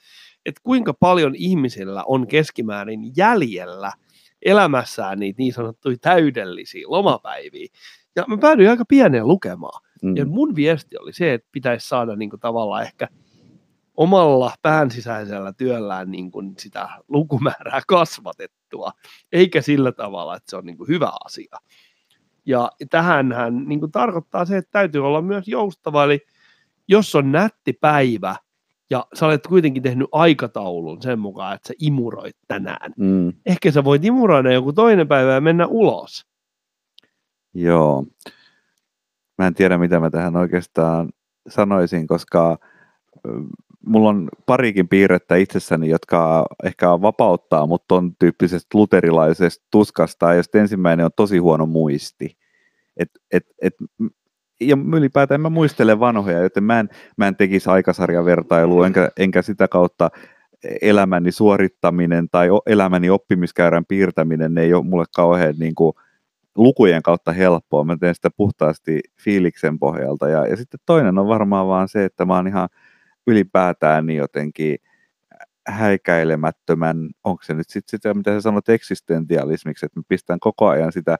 [0.47, 3.93] että kuinka paljon ihmisillä on keskimäärin jäljellä
[4.43, 7.66] elämässään niitä niin sanottuja täydellisiä lomapäiviä.
[8.16, 9.83] Ja mä päädyin aika pieneen lukemaan.
[10.03, 10.16] Mm.
[10.16, 13.09] Ja mun viesti oli se, että pitäisi saada niin kuin tavallaan ehkä
[14.01, 18.92] omalla pään sisäisellä työllään niin kuin sitä lukumäärää kasvatettua,
[19.32, 21.57] eikä sillä tavalla, että se on niin kuin hyvä asia.
[22.46, 26.20] Ja tähänhän niin kuin tarkoittaa se, että täytyy olla myös joustava, eli
[26.88, 28.36] jos on nätti päivä
[28.90, 33.32] ja sä olet kuitenkin tehnyt aikataulun sen mukaan, että sä imuroit tänään, Mm.
[33.46, 36.26] ehkä sä voit imuroida joku toinen päivä ja mennä ulos.
[37.55, 38.05] Joo.
[39.38, 41.11] Mä en tiedä, mitä mä tähän oikeastaan
[41.48, 42.59] sanoisin, koska
[43.87, 51.07] mulla on parikin piirrettä itsessäni, jotka ehkä vapauttaa mut ton tyyppisestä luterilaisesta tuskasta, ja ensimmäinen
[51.07, 52.37] on tosi huono muisti.
[52.97, 53.74] Et, et, et,
[54.61, 59.68] ja ylipäätään mä muistele vanhoja, joten mä en, mä en tekisi aikasarjavertailua, enkä, enkä sitä
[59.68, 60.11] kautta
[60.83, 65.95] elämäni suorittaminen tai elämäni oppimiskäyrän piirtäminen ei ole mulle kauhean niin kuin,
[66.57, 67.85] lukujen kautta helppoa.
[67.85, 70.28] Mä teen sitä puhtaasti fiiliksen pohjalta.
[70.28, 72.68] Ja, ja sitten toinen on varmaan vaan se, että mä oon ihan
[73.31, 74.78] ylipäätään niin jotenkin
[75.66, 80.93] häikäilemättömän, onko se nyt sitten sitä, mitä sä sanot eksistentialismiksi, että mä pistän koko ajan
[80.93, 81.16] sitä,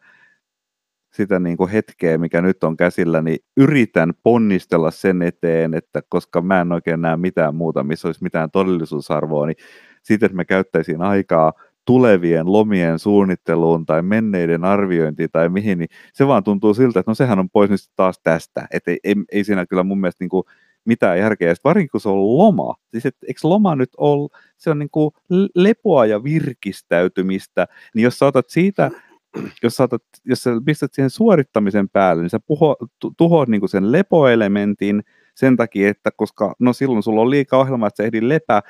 [1.13, 6.41] sitä niin kuin hetkeä, mikä nyt on käsillä, niin yritän ponnistella sen eteen, että koska
[6.41, 9.57] mä en oikein näe mitään muuta, missä olisi mitään todellisuusarvoa, niin
[10.03, 11.53] siitä, että me käyttäisiin aikaa
[11.85, 17.15] tulevien lomien suunnitteluun tai menneiden arviointiin tai mihin, niin se vaan tuntuu siltä, että no
[17.15, 18.67] sehän on pois nyt taas tästä.
[18.71, 20.45] Että ei, ei, ei siinä kyllä mun mielestä niin kuin
[20.85, 21.49] mitään järkeä.
[21.49, 22.75] Ja varsinkin kun se on loma.
[22.91, 25.11] Siis et, eikö loma nyt ole, se on niin kuin
[25.55, 28.91] lepoa ja virkistäytymistä, niin jos sä otat siitä
[29.63, 33.71] jos, saatat, jos sä pistät siihen suorittamisen päälle, niin sä puho, tu, tuhoat niin kuin
[33.71, 35.03] sen lepoelementin
[35.35, 38.61] sen takia, että koska no silloin sulla on liikaa ohjelmaa, että sä ehdin lepää,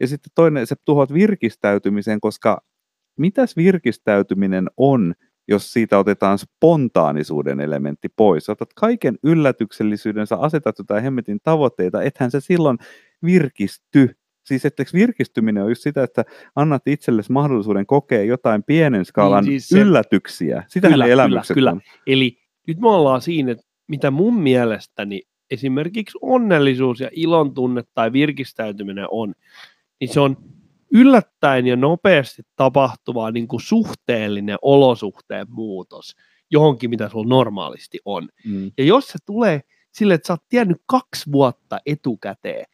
[0.00, 2.62] ja sitten toinen, se tuhoat virkistäytymisen, koska
[3.18, 5.14] mitäs virkistäytyminen on,
[5.48, 8.48] jos siitä otetaan spontaanisuuden elementti pois.
[8.48, 12.78] Otat kaiken yllätyksellisyyden, sä asetat jotain hemmetin tavoitteita, ethän se silloin
[13.24, 14.16] virkisty.
[14.44, 16.24] Siis etteikö virkistyminen on just sitä, että
[16.56, 20.64] annat itsellesi mahdollisuuden kokea jotain pienen skaalan niin, siis se, yllätyksiä.
[20.68, 21.80] Sitä kyllä, elämykset kyllä, on.
[21.80, 22.02] Kyllä.
[22.06, 28.12] Eli nyt me ollaan siinä, että mitä mun mielestäni esimerkiksi onnellisuus ja ilon tunne tai
[28.12, 29.34] virkistäytyminen on,
[30.00, 30.36] niin se on
[30.92, 36.16] yllättäen ja nopeasti tapahtuva niin kuin suhteellinen olosuhteen muutos
[36.50, 38.28] johonkin, mitä sulla normaalisti on.
[38.44, 38.70] Mm.
[38.78, 39.60] Ja jos se tulee
[39.92, 42.66] sille, että sä oot tiennyt kaksi vuotta etukäteen,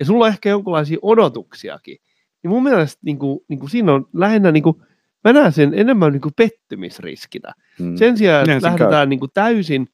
[0.00, 1.96] ja sulla on ehkä jonkinlaisia odotuksiakin,
[2.42, 4.76] niin mun mielestä niin kuin, niin kuin siinä on lähinnä, niin kuin,
[5.24, 7.52] mä näen sen enemmän niin kuin pettymysriskinä.
[7.78, 7.96] Mm.
[7.96, 9.88] Sen sijaan, että lähdetään niin kuin täysin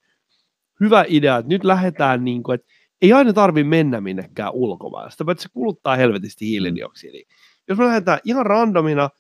[0.80, 2.66] hyvä idea, että nyt lähdetään, niin kuin, että
[3.02, 7.24] ei aina tarvi mennä minnekään ulkomaan, sitä se kuluttaa helvetisti hiilidioksidia.
[7.28, 7.34] Mm.
[7.68, 9.10] Jos me lähdetään ihan randomina,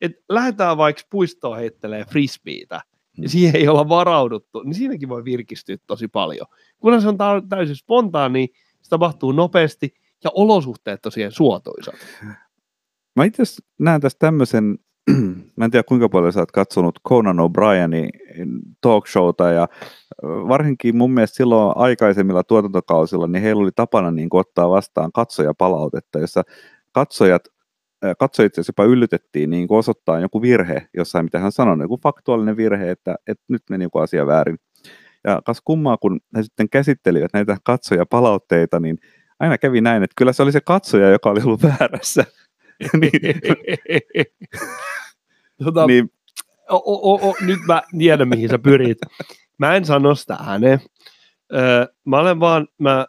[0.00, 2.80] että lähdetään vaikka puistoon heittelee frisbeitä,
[3.18, 3.22] mm.
[3.22, 6.46] ja siihen ei olla varauduttu, niin siinäkin voi virkistyä tosi paljon.
[6.78, 8.48] Kunhan se on täysin spontaani,
[8.82, 9.94] se tapahtuu nopeasti,
[10.24, 11.94] ja olosuhteet tosiaan suotuisat.
[13.16, 13.42] Mä itse
[13.78, 14.78] näen tässä tämmöisen,
[15.56, 18.08] mä en tiedä kuinka paljon sä oot katsonut Conan O'Brienin
[18.80, 19.68] talk showta ja
[20.22, 26.42] varsinkin mun mielestä silloin aikaisemmilla tuotantokausilla, niin heillä oli tapana niin ottaa vastaan katsojapalautetta, jossa
[26.92, 27.48] katsojat
[28.14, 32.90] katsojat itse jopa yllytettiin niin osoittaa joku virhe jossain, mitä hän sanoi, joku faktuaalinen virhe,
[32.90, 34.58] että, että nyt meni joku asia väärin.
[35.24, 38.98] Ja kas kummaa, kun he sitten käsittelivät näitä katsojapalautteita, niin
[39.40, 42.24] aina kävi näin, että kyllä se oli se katsoja, joka oli ollut väärässä.
[43.00, 43.40] niin,
[45.64, 46.10] tota, niin,
[46.70, 48.98] o, o, o, nyt mä tiedän, mihin sä pyrit.
[49.58, 50.80] Mä en sano sitä ääneen.
[51.54, 53.06] Öö, mä olen vaan, mä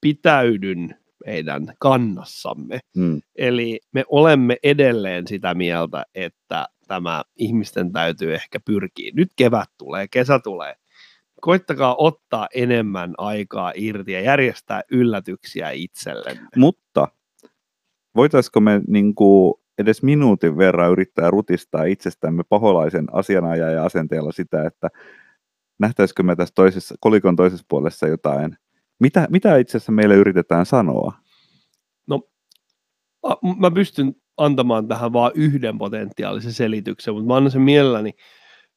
[0.00, 2.80] pitäydyn meidän kannassamme.
[2.94, 3.20] Hmm.
[3.36, 9.12] Eli me olemme edelleen sitä mieltä, että tämä ihmisten täytyy ehkä pyrkiä.
[9.14, 10.74] Nyt kevät tulee, kesä tulee.
[11.40, 16.48] Koittakaa ottaa enemmän aikaa irti ja järjestää yllätyksiä itsellemme.
[16.56, 17.08] Mutta
[18.16, 24.88] voitaisiko me niin kuin edes minuutin verran yrittää rutistaa itsestämme paholaisen asianajajan asenteella sitä, että
[25.78, 28.56] nähtäisikö me tässä toisessa, kolikon toisessa puolessa jotain
[29.00, 31.12] mitä, mitä itse asiassa meille yritetään sanoa?
[32.06, 32.20] No,
[33.58, 38.12] mä pystyn antamaan tähän vain yhden potentiaalisen selityksen, mutta mä annan sen mielelläni.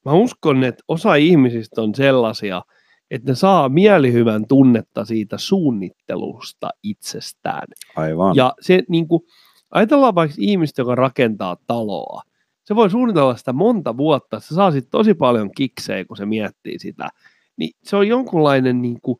[0.04, 2.62] Mä uskon, että osa ihmisistä on sellaisia,
[3.10, 7.68] että ne saa mielihyvän tunnetta siitä suunnittelusta itsestään.
[7.96, 8.36] Aivan.
[8.36, 9.22] Ja se niin kuin,
[9.70, 12.22] ajatellaan vaikka ihmistä, joka rakentaa taloa.
[12.64, 16.78] Se voi suunnitella sitä monta vuotta, se saa sitten tosi paljon kiksejä, kun se miettii
[16.78, 17.08] sitä.
[17.56, 19.18] Niin se on jonkunlainen niin kuin,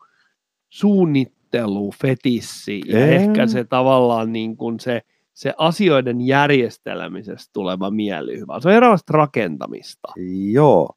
[0.72, 3.14] suunnittelu, fetissi ja Ei.
[3.14, 5.02] ehkä se tavallaan niin kuin se,
[5.34, 8.60] se asioiden järjestelemisestä tuleva mielihyvä.
[8.60, 10.08] Se on eräänlaista rakentamista.
[10.52, 10.90] Joo.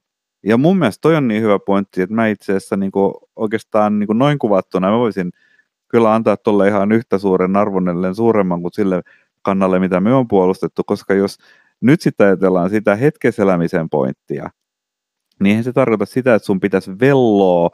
[0.44, 4.00] Ja mun mielestä toi on niin hyvä pointti, että mä itse asiassa niin kuin oikeastaan
[4.00, 5.32] niin kuin noin kuvattuna mä voisin
[5.88, 9.02] kyllä antaa tuolle ihan yhtä suuren arvon, suuremman kuin sille
[9.42, 11.38] kannalle, mitä me on puolustettu, koska jos
[11.82, 14.50] nyt sitten ajatellaan sitä hetkeselämisen pointtia,
[15.44, 17.70] niin se tarkoita sitä, että sun pitäisi velloa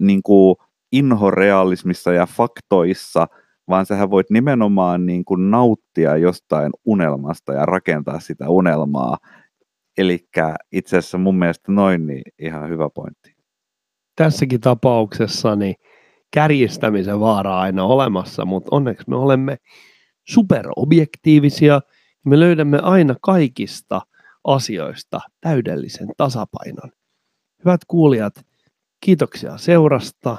[0.00, 0.56] niin kuin
[0.94, 3.26] inhorealismissa ja faktoissa,
[3.68, 9.18] vaan sähän voit nimenomaan niin kuin nauttia jostain unelmasta ja rakentaa sitä unelmaa.
[9.98, 10.28] Eli
[10.72, 13.36] itse asiassa mun mielestä noin niin ihan hyvä pointti.
[14.16, 15.74] Tässäkin tapauksessa niin
[16.34, 19.56] kärjistämisen vaara aina olemassa, mutta onneksi me olemme
[20.28, 21.80] superobjektiivisia ja
[22.24, 24.00] me löydämme aina kaikista
[24.44, 26.92] asioista täydellisen tasapainon.
[27.64, 28.34] Hyvät kuulijat,
[29.00, 30.36] kiitoksia seurasta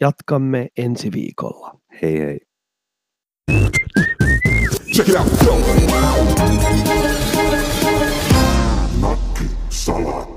[0.00, 1.78] Jatkamme ensi viikolla.
[2.02, 2.38] Hei hei.
[4.94, 5.28] Check it out.
[9.00, 10.27] Natti Salat.